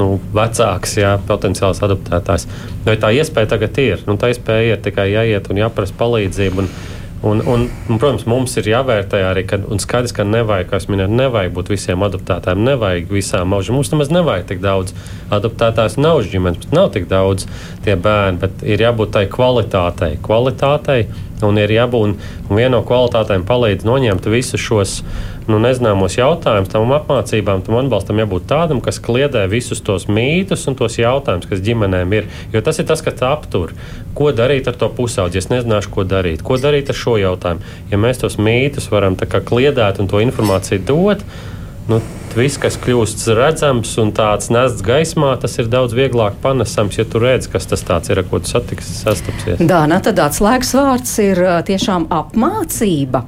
[0.00, 2.46] nu, vecāks, jā, potenciāls adaptētājs.
[2.86, 4.06] Vai tā iespēja tagad ir?
[4.08, 6.64] Nu, tā iespēja ir tikai jāiet un jāprasa palīdzību.
[6.64, 6.72] Un,
[7.20, 10.86] Un, un, un, protams, mums ir jāvērtē arī, ka, un skaidrs, ka nevajag, kā es
[10.88, 13.76] minēju, nevajag būt visiem adaptētājiem, nevajag visām aužiem.
[13.76, 14.94] Mums nemaz nevajag tik daudz
[15.28, 17.44] adaptētājs un aužu ģimenes, bet nav tik daudz
[17.84, 20.14] tie bērni, bet ir jābūt tai kvalitātei.
[20.24, 21.02] kvalitātei
[21.46, 22.16] Un ir jābūt,
[22.48, 24.98] un viena no kvalitātēm palīdz noņemt visus šos
[25.50, 30.78] nu, nezināmos jautājumus, tam apmācībām, tam atbalstam jābūt tādam, kas kliedē visus tos mītus un
[30.78, 32.30] tos jautājumus, kas ģimenēm ir.
[32.54, 33.74] Jo tas ir tas, kas aptur.
[34.16, 35.40] Ko darīt ar to pusaudzi?
[35.42, 36.44] Es nezināšu, ko darīt.
[36.46, 37.76] Ko darīt ar šo jautājumu?
[37.92, 41.24] Ja mēs tos mītus varam kliedēt un to informāciju dot,
[41.90, 42.00] nu,
[42.36, 47.22] viss, kas kļūst redzams un tāds nests gaismā, tas ir daudz vieglāk panesams, ja tu
[47.22, 49.62] redz, kas tas ir, ar ko tu satiksi, sastapsies.
[49.62, 53.24] Dāna, tad atslēgas vārds ir tiešām apmācība.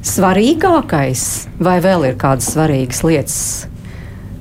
[0.00, 1.22] Svarīgākais,
[1.60, 3.40] vai vēl ir kādas svarīgas lietas,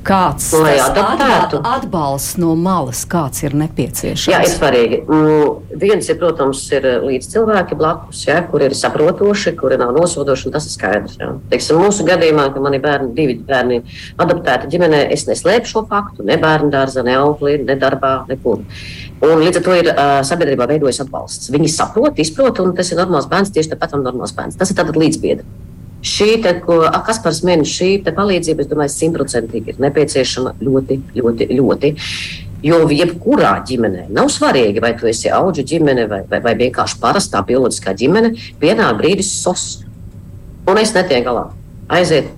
[0.06, 1.60] Kāds adaptētu.
[1.68, 4.30] Atbalsts no malas, kāds ir nepieciešams?
[4.32, 5.00] Jā, ir svarīgi.
[5.04, 10.47] Mm, viens ir, protams, ir līdz cilvēki blakus, ja, kur ir saprotoši, kuri nav nosodoši,
[10.47, 11.20] un tas ir skaidrs.
[11.20, 11.34] Ja.
[11.52, 13.82] Teiksim, mūsu gadījumā, ka man ir bērni, divi bērni
[14.20, 18.64] adaptēti ģimenē, es neslēpšu šo faktu, ne bērnu dārzā, ne auklī, ne darbā, nekur.
[19.20, 21.52] Un līdz ar to ir uh, sabiedrībā veidojas atbalsts.
[21.52, 24.58] Viņi saprot, izprot, un tas ir normāls bērns, tieši tāpat kā normāls bērns.
[24.60, 25.68] Tas ir tātad līdzbiedri.
[26.00, 31.91] Šī, te, ko Kaspars min, šī palīdzība, es domāju, simtprocentīgi ir nepieciešama ļoti, ļoti, ļoti.
[32.64, 37.43] Jo jebkurā ģimenē nav svarīgi, vai tu esi auga ģimene vai, vai, vai vienkārši parastā
[37.47, 39.86] bioloģiskā ģimene, vienā brīdī sos.
[40.68, 41.45] Un es netieku galā.
[41.91, 42.32] Aiziet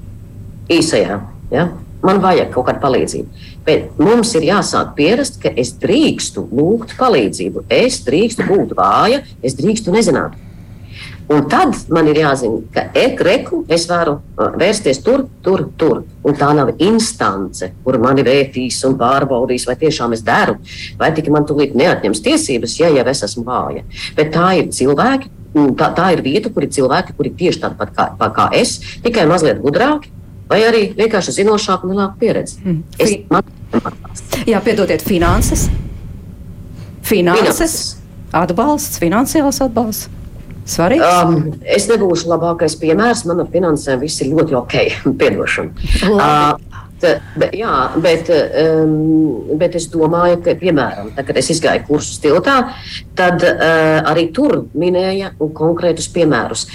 [0.72, 1.22] īsajā.
[1.54, 1.70] Ja?
[2.02, 3.48] Man vajag kaut kādu palīdzību.
[3.66, 7.68] Bet mums ir jāsāk pierast, ka es drīkstu lūgt palīdzību.
[7.70, 10.38] Es drīkstu būt vāja, es drīkstu nezināt.
[11.32, 16.02] Un tad man ir jāzina, ka ekreku es varu uh, vērsties tur, tur, tur.
[16.28, 20.58] Un tā nav instance, kur mani vērtīs un pārbaudīs, vai tiešām es daru,
[21.00, 23.86] vai tikai man tūlīt neatņems tiesības, ja jau es esmu vāja.
[24.18, 25.32] Bet tā ir cilvēki,
[25.80, 29.28] tā, tā ir vieta, kur ir cilvēki, kuri tieši tādi pat kā, kā es, tikai
[29.30, 30.12] mazliet gudrāki.
[30.52, 32.58] Vai arī vienkārši zinošāku un lielāku pieredzi.
[32.66, 32.80] Mm.
[33.00, 33.46] Es, man...
[34.50, 35.70] Jā, piedodiet, finanses.
[37.08, 37.78] Finanses, finanses.
[38.36, 40.12] atbalsts, finansiāls atbalsts.
[40.72, 41.04] Svarīgs?
[41.04, 43.26] Um, es nebūšu labākais piemērs.
[43.30, 44.78] Man ar finansēm viss ir ļoti ok.
[45.20, 45.90] Piedošana.
[46.08, 51.86] Uh, tā, bet, jā, bet, um, bet es domāju, ka, piemēram, tā, kad es gāju
[51.90, 52.62] kursus tiltā,
[53.18, 56.68] tad uh, arī tur minēja konkrētus piemērus.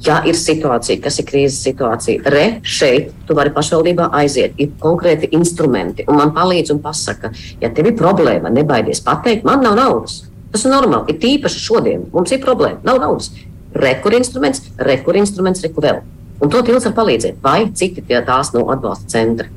[0.00, 5.28] Ja ir situācija, kas ir krīzes situācija, re, šeit tu vari pašvaldībā aiziet, ir konkrēti
[5.36, 10.22] instrumenti, un man palīdz un pasaka, ja tev ir problēma, nebaidies pateikt, man nav naudas.
[10.50, 11.12] Tas ir normāli.
[11.12, 12.08] Ir tīpaši šodien.
[12.14, 12.80] Mums ir problēma.
[12.86, 13.30] Nav naudas.
[13.76, 16.02] Rekur instruments, rekur instruments, rekur vēl.
[16.40, 17.38] Un to tilts var palīdzēt.
[17.44, 19.50] Vai citi tie tās no atbalsta centra.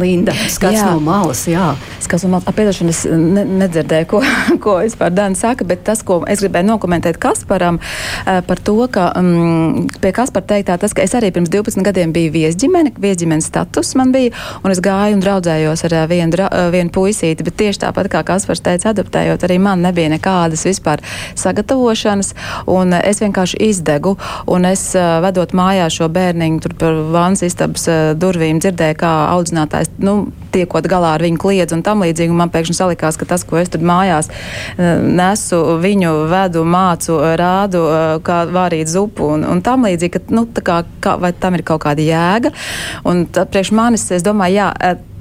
[0.00, 0.88] Linda, skats jā.
[0.92, 1.72] no malas, jā.
[2.04, 4.20] Skats no malas, apiedošana, es ne, nedzirdēju, ko,
[4.64, 7.80] ko vispār Dana saka, bet tas, ko es gribēju nokomentēt Kasparam,
[8.24, 12.32] par to, ka um, pie Kaspara teiktā tas, ka es arī pirms 12 gadiem biju
[12.34, 14.34] viesģimene, viesģimenes status man bija,
[14.64, 18.64] un es gāju un draudzējos ar vienu, dra, vienu puisīti, bet tieši tāpat kā Kaspars
[18.64, 21.02] teica, adaptējot, arī man nebija nekādas vispār
[21.38, 22.34] sagatavošanas,
[22.70, 24.16] un es vienkārši izdegu,
[24.50, 24.86] un es
[25.24, 27.86] vedot mājā šo bērniņu tur par vānas istabas
[28.20, 30.16] durvīm dzirdēju, kā audzinātājs, nu,
[30.54, 33.58] tiekot galā ar viņu kliedz un tam līdzīgi, un man pēkšņi salikās, ka tas, ko
[33.60, 39.64] es tad mājās uh, nesu, viņu vedu, mācu, rādu, uh, kā vārīt zupu un, un
[39.64, 42.54] tam līdzīgi, ka, nu, kā, kā, vai tam ir kaut kāda jēga,
[43.08, 44.70] un tā, priekš manis, es domāju, jā,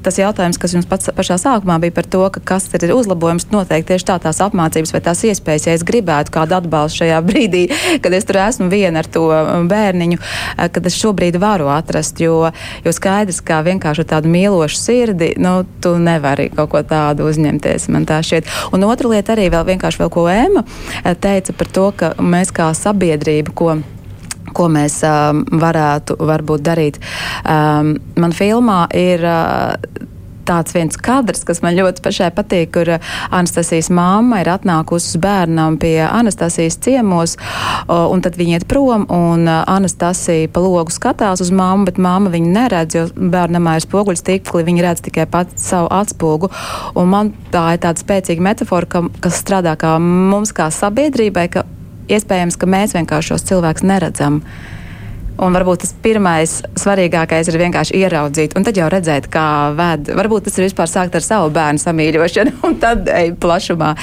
[0.04, 3.94] tas jautājums, kas jums pats pašā sākumā bija par to, ka kas ir uzlabojums, noteikti
[3.94, 7.64] tieši tā tās apmācības vai tās iespējas, ja es gribētu kādu atbalstu šajā brīdī,
[8.04, 9.26] kad es tur esmu viena ar to
[9.72, 12.52] bērniņu, eh, kad es šobrīd varu atrast, jo,
[12.86, 18.08] jo skaidrs, kā vienkārši tādu mīlošu sirdi, nu, tu nevari kaut ko tādu uzņemties, man
[18.10, 18.50] tā šķiet.
[18.76, 20.66] Un otra lieta arī vēl vienkārši vēl ko Ēma
[21.04, 23.78] eh, teica par to, ka mēs kā sabiedrība, ko
[24.56, 27.02] ko mēs um, varētu varbūt darīt.
[27.44, 29.24] Um, man filmā ir.
[29.28, 30.10] Uh,
[30.48, 32.92] tāds viens kadrs, kas man ļoti pašai patīk, kur
[33.34, 37.38] Anastasijas mamma ir atnākusi uz bērnam pie Anastasijas ciemos,
[37.88, 42.32] un tad viņi iet prom, un uh, Anastasija pa logu skatās uz mammu, bet mamma
[42.34, 46.52] viņu neredz, jo bērnamā ir spoguļs tīkli, viņa redz tikai pats savu atspogu.
[47.00, 51.66] Un man tā ir tāda spēcīga metafora, ka, kas strādā kā mums kā sabiedrībai, ka
[52.12, 54.42] iespējams, ka mēs vienkārši šos cilvēkus neredzam.
[55.42, 60.12] Un varbūt tas pirmais, svarīgākais ir vienkārši ieraudzīt, un tad jau redzēt, kā ved.
[60.14, 63.94] Varbūt tas ir vispār sākt ar savu bērnu samīļošanu, un tad ej plašumā.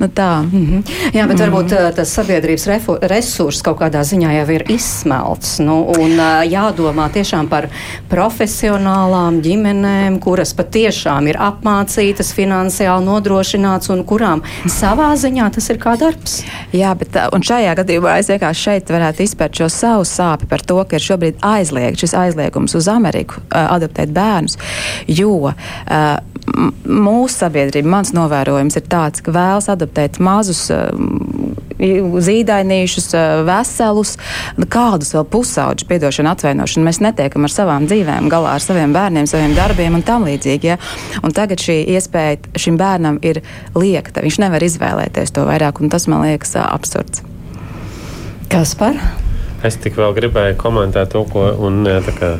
[0.00, 0.30] Nu, tā.
[0.42, 0.82] Mm -hmm.
[1.12, 1.44] Jā, bet mm -hmm.
[1.44, 2.66] varbūt uh, tas sabiedrības
[3.02, 5.58] resurss kaut kādā ziņā jau ir izsmelts.
[5.58, 7.68] Nu, un uh, jādomā tiešām par
[8.08, 15.96] profesionālām ģimenēm, kuras patiešām ir apmācītas, finansiāli nodrošināts un kurām savā ziņā tas ir kā
[15.98, 16.44] darbs.
[16.72, 20.60] Jā, bet uh, un šajā gadījumā es vienkārši šeit varētu izpērt šo savu sāpi par
[20.60, 24.58] to, ka ir šobrīd aizliegts šis aizliegums uz Ameriku uh, adoptēt bērnus,
[25.08, 25.54] jo uh,
[26.88, 30.88] mūsu sabiedrība, mans novērojums ir tāds, ka vēlas adoptēt mazus uh,
[31.78, 33.12] zīdainīšus,
[33.46, 34.16] veselus,
[34.70, 36.86] kādus vēl pusauģus, piedošanu, atvainošanu.
[36.88, 40.72] Mēs netiekam ar savām dzīvēm galā, ar saviem bērniem, saviem darbiem un tam līdzīgi.
[40.72, 40.78] Ja?
[41.22, 43.42] Un tagad šī iespēja šim bērnam ir
[43.78, 44.24] liekta.
[44.26, 47.22] Viņš nevar izvēlēties to vairāk, un tas man liekas absurds.
[48.48, 48.98] Kas par?
[49.66, 51.48] Es tik vēl gribēju komentēt to, ko.
[51.66, 51.82] Un,
[52.18, 52.36] kā,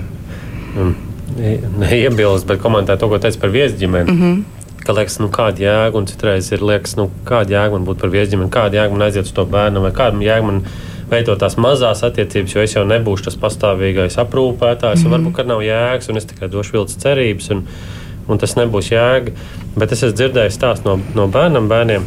[0.79, 0.95] um,
[1.39, 4.11] neiebilst, bet komentēt to, ko teica par viesģimeni.
[4.11, 4.43] Mm -hmm.
[4.87, 8.11] Ka liekas, nu, kāda jēga, un citreiz ir liekas, nu, kāda jēga man būtu par
[8.11, 10.63] viesģimeni, kāda jēga man aiziet uz to bērnu, vai kāda jēga man
[11.11, 15.15] veidot tās mazās attiecības, jo es jau nebūšu tas pastāvīgais aprūpētājs, mm -hmm.
[15.15, 17.65] un varbūt nav jēgas, un es tikai došu vilcis cerības, un,
[18.29, 19.33] un tas nebūs jēga.
[19.77, 22.03] Bet es esmu dzirdējis stāstu no, no bērnam, bērniem,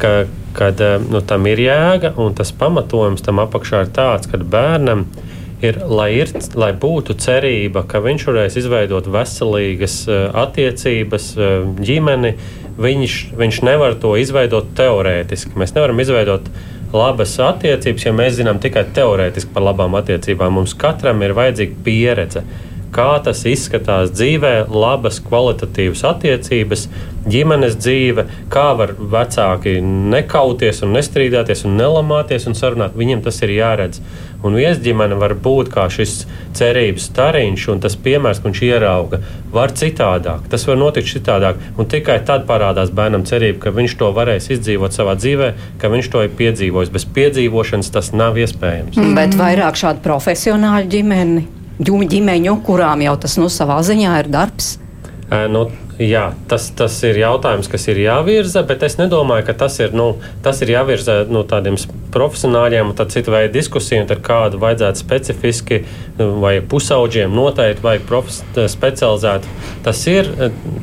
[0.00, 0.18] ka
[0.56, 5.04] kad eh, nu, tam ir jēga, un tas pamatojums tam apakšā ir tāds, ka bērnam
[5.64, 11.58] ir, lai, ir, lai būtu cerība, ka viņš varēs izveidot veselīgas eh, attiecības, eh,
[11.90, 12.32] ģimeni,
[12.80, 15.56] viņš, viņš nevar to izveidot teorētiski.
[15.60, 16.48] Mēs nevaram izveidot
[16.96, 20.56] labas attiecības, ja mēs zinām tikai teorētiski par labām attiecībām.
[20.56, 22.44] Mums katram ir vajadzīga pieredze
[22.96, 26.86] kā tas izskatās dzīvē, labas, kvalitatīvas attiecības,
[27.26, 32.96] ģimenes dzīve, kā var vecāki nekauties un nestrīdēties un nelamāties un sarunāt.
[32.98, 34.00] Viņiem tas ir jāredz.
[34.46, 36.20] Un viesģimene var būt kā šis
[36.54, 39.20] cerības stariņš, un tas piemērs, ka viņš ierauga,
[39.50, 40.46] var citādāk.
[40.52, 41.58] Tas var notikt citādāk.
[41.80, 46.12] Un tikai tad parādās bērnam cerība, ka viņš to varēs izdzīvot savā dzīvē, ka viņš
[46.12, 46.94] to ir piedzīvojis.
[46.94, 49.02] Bez piedzīvošanas tas nav iespējams.
[49.18, 51.46] Bet vairāk šādu profesionāļu ģimeni
[51.80, 54.76] ģimeņu, kurām jau tas nu, savā ziņā ir darbs?
[55.50, 55.66] Nu,
[55.96, 60.10] Jā, tas, tas ir jautājums, kas ir jāvirza, bet es nedomāju, ka tas ir, nu,
[60.44, 61.78] tas ir jāvirza nu, tādiem
[62.12, 65.78] profesionāļiem, tad citu veidu diskusiju, tad kādu vajadzētu specifiski
[66.18, 68.12] nu, vai pusauģiem noteikti vajag
[68.74, 69.48] specializēt.
[69.88, 70.28] Tas ir,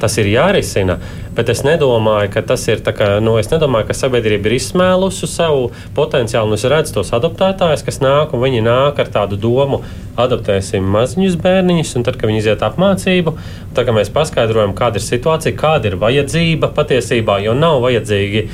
[0.02, 0.98] tas ir jārisina.
[1.34, 5.72] Bet es nedomāju, ka tas ir ka, nu, es nedomāju, ka sabiedrība ir izsmēlusi savu
[5.98, 6.54] potenciālu.
[6.54, 9.82] Es redzu tos adoptētājus, kas nāk, un viņi nāk ar tādu domu,
[10.20, 13.34] adoptēsim maziņus bērniņus, un tad, kad viņi iziet apmācību,
[13.74, 18.46] tad, mēs paskaidrojam, kāda ir situācija, kāda ir vajadzība patiesībā, jo nav vajadzīgi,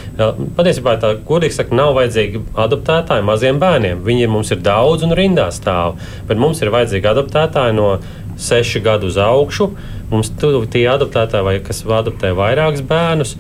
[0.56, 4.06] patiesībā tā, godīgi sakot, nav vajadzīgi adoptētāji maziem bērniem.
[4.08, 6.00] Viņi mums ir daudz un rindā stāv,
[6.32, 7.92] bet mums ir vajadzīgi adoptētāji no
[8.40, 9.74] sešu gadu uz augšu
[10.10, 13.36] Mums tur tie adoptētāji, vai kas adoptē vairākus bērnus,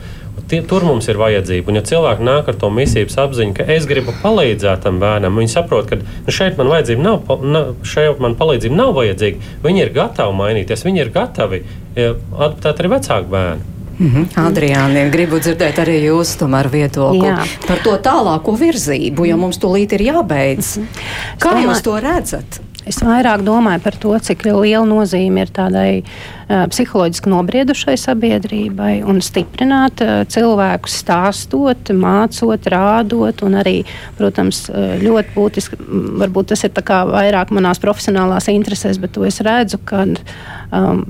[0.49, 1.69] Tie, tur mums ir vajadzība.
[1.69, 5.51] Un, ja cilvēki nāk ar to misijas apziņu, ka es gribu palīdzēt tam bērnam, viņi
[5.51, 9.51] saprot, ka nu, šeit man vajadzība nav, na, šeit man palīdzība nav vajadzīga.
[9.65, 11.61] Viņi ir gatavi mainīties, viņi ir gatavi
[11.97, 13.75] ja, adaptēt arī vecāku bērnu.
[13.99, 14.47] Mm -hmm.
[14.47, 17.43] Adriāni, gribu dzirdēt arī jūsu viedokli Jā.
[17.67, 20.77] par to tālāko virzību, jo mums tūlīt ir jābeidz.
[20.77, 21.39] Mm -hmm.
[21.39, 22.61] Kā jūs to redzat?
[22.89, 29.21] Es vairāk domāju par to, cik liela nozīme ir tādai uh, psiholoģiski nobriedušai sabiedrībai un
[29.25, 33.45] stiprināt uh, cilvēkus, stāstot, mācot, rādot.
[33.59, 33.75] Arī,
[34.17, 34.65] protams,
[35.03, 35.79] ļoti būtiski,
[36.21, 36.73] varbūt tas ir
[37.13, 41.05] vairāk manās profesionālās interesēs, bet to es redzu, ka um,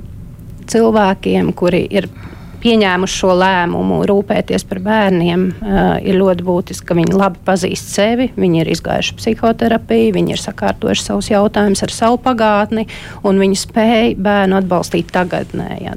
[0.70, 2.10] cilvēkiem, kuri ir
[2.64, 8.30] pieņēmuši šo lēmumu, rūpēties par bērniem, uh, ir ļoti būtiski, ka viņi labi pazīst sevi,
[8.40, 12.88] viņi ir izgājuši psihoterapiju, viņi ir sakārtojuši savus jautājumus ar savu pagātni,
[13.28, 15.70] un viņi spēj bērnu atbalstīt tagadnē.
[15.84, 15.96] Ja.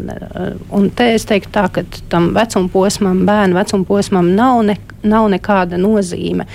[0.72, 5.28] Un te es teiktu tā, ka tam vecuma posmam, bērnu vecuma posmam nav, ne, nav
[5.32, 6.48] nekāda nozīme.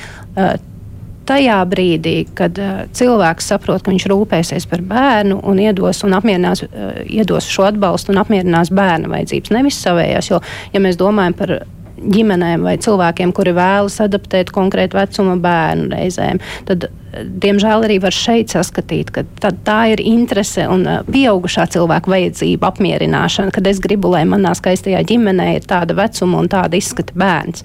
[1.27, 6.63] Tajā brīdī, kad uh, cilvēks saprot, ka viņš rūpēsies par bērnu un iedos, un apmierinās,
[6.67, 10.31] uh, iedos šo atbalstu un apmierinās bērna vajadzības, nevis savējās.
[10.31, 10.39] Jo,
[10.73, 11.57] ja mēs domājam par
[11.97, 18.51] ģimenēm vai cilvēkiem, kuri vēlas adaptēt konkrētu vecuma bērnu reizēm, tad diemžēl arī var šeit
[18.53, 24.51] saskatīt, ka tā ir interese un pieaugušā cilvēka vajadzība apmierināšana, kad es gribu, lai manā
[24.57, 27.63] skaistajā ģimenē ir tāda vecuma un tāda izskata bērns.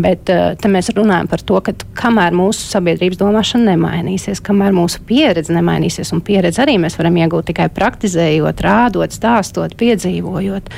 [0.00, 5.54] Bet te mēs runājam par to, ka kamēr mūsu sabiedrības domāšana nemainīsies, kamēr mūsu pieredze
[5.54, 10.72] nemainīsies, un pieredzi arī mēs varam iegūt tikai praktizējot, rādot, stāstot, piedzīvojot,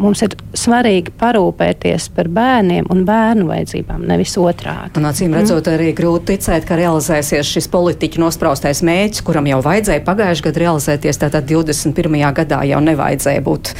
[0.00, 4.94] mums ir svarīgi parūpēties par bērniem un bērnu vajadzībām, nevis otrādi.
[5.00, 9.58] Un acīm redzot, arī grūti ticēt, ka realizācija realizēsies šis politiķu nospraustais mērķis, kuram jau
[9.64, 11.18] vajadzēja pagājušajā gadā realizēties.
[11.18, 12.14] Tātad 21.
[12.36, 13.72] gadā jau nevajadzēja būt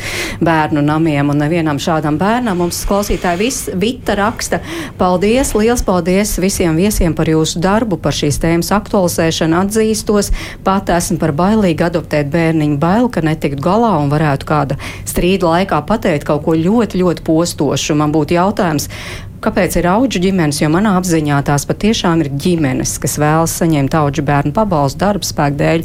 [0.45, 2.59] bērnu namiem un nevienam šādam bērnam.
[2.59, 4.61] Mums klausītāji vis, Vita raksta,
[4.99, 10.33] paldies, liels paldies visiem viesiem par jūsu darbu, par šīs tēmas aktualizēšanu, atzīstos.
[10.67, 15.85] Pat esmu par bailīgi adoptēt bērniņu bail, ka netikt galā un varētu kāda strīda laikā
[15.87, 17.95] pateikt kaut ko ļoti, ļoti postošu.
[17.99, 18.91] Man būtu jautājums,
[19.45, 20.63] Kāpēc ir auģu ģimenes?
[20.63, 25.61] Jo manā apziņā tās patiešām ir ģimenes, kas vēlas saņemt auģu bērnu pabalstu darba spēku
[25.61, 25.85] dēļ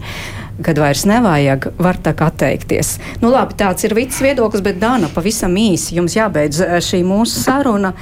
[0.63, 2.97] kad vairs nevajag, var tā kā atteikties.
[3.23, 7.43] Nu, labi, tāds ir viss viedoklis, bet Dāna, pavisam īsi jums jābeidz eh, šī mūsu
[7.45, 7.93] saruna.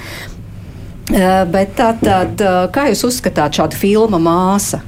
[1.14, 4.84] Eh, bet tā tad, eh, kā jūs uzskatāt šādu filmu māsa?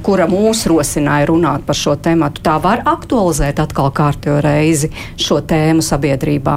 [0.00, 4.88] kura mūs rosināja runāt par šo tēmu, tā var aktualizēt atkal kārtējo reizi
[5.20, 6.54] šo tēmu sabiedrībā.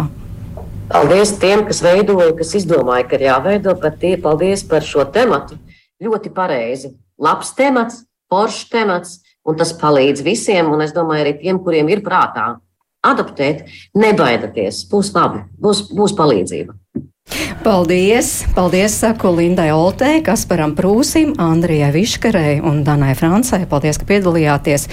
[0.88, 3.74] Paldies tiem, kas veidoja, kas izdomāja, ka ir jāveido.
[4.00, 5.58] Tie, paldies par šo tematu.
[6.00, 6.94] Ļoti pareizi.
[7.20, 10.70] Labs temats, foršs temats, un tas palīdz visiem.
[10.72, 12.54] Un es domāju, arī tiem, kuriem ir prātā
[13.08, 13.66] adaptēt,
[14.00, 14.86] nebaidieties.
[14.92, 16.78] Būs labi, būs, būs palīdzība.
[17.64, 18.46] Paldies!
[18.56, 23.66] Paldies, saku Lindai Oltei, Kasparam Prūsim, Andrijai Viškarei un Danai Francai.
[23.68, 24.88] Paldies, ka piedalījāties.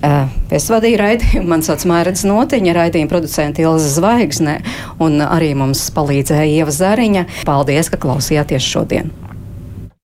[0.00, 4.60] Uh, es vadīju raidījumu, man sauc Mērķis Notiņa, raidījuma producenta Ilza Zvaigzne,
[5.00, 7.26] un arī mums palīdzēja Ieva Zariņa.
[7.48, 9.12] Paldies, ka klausījāties šodien!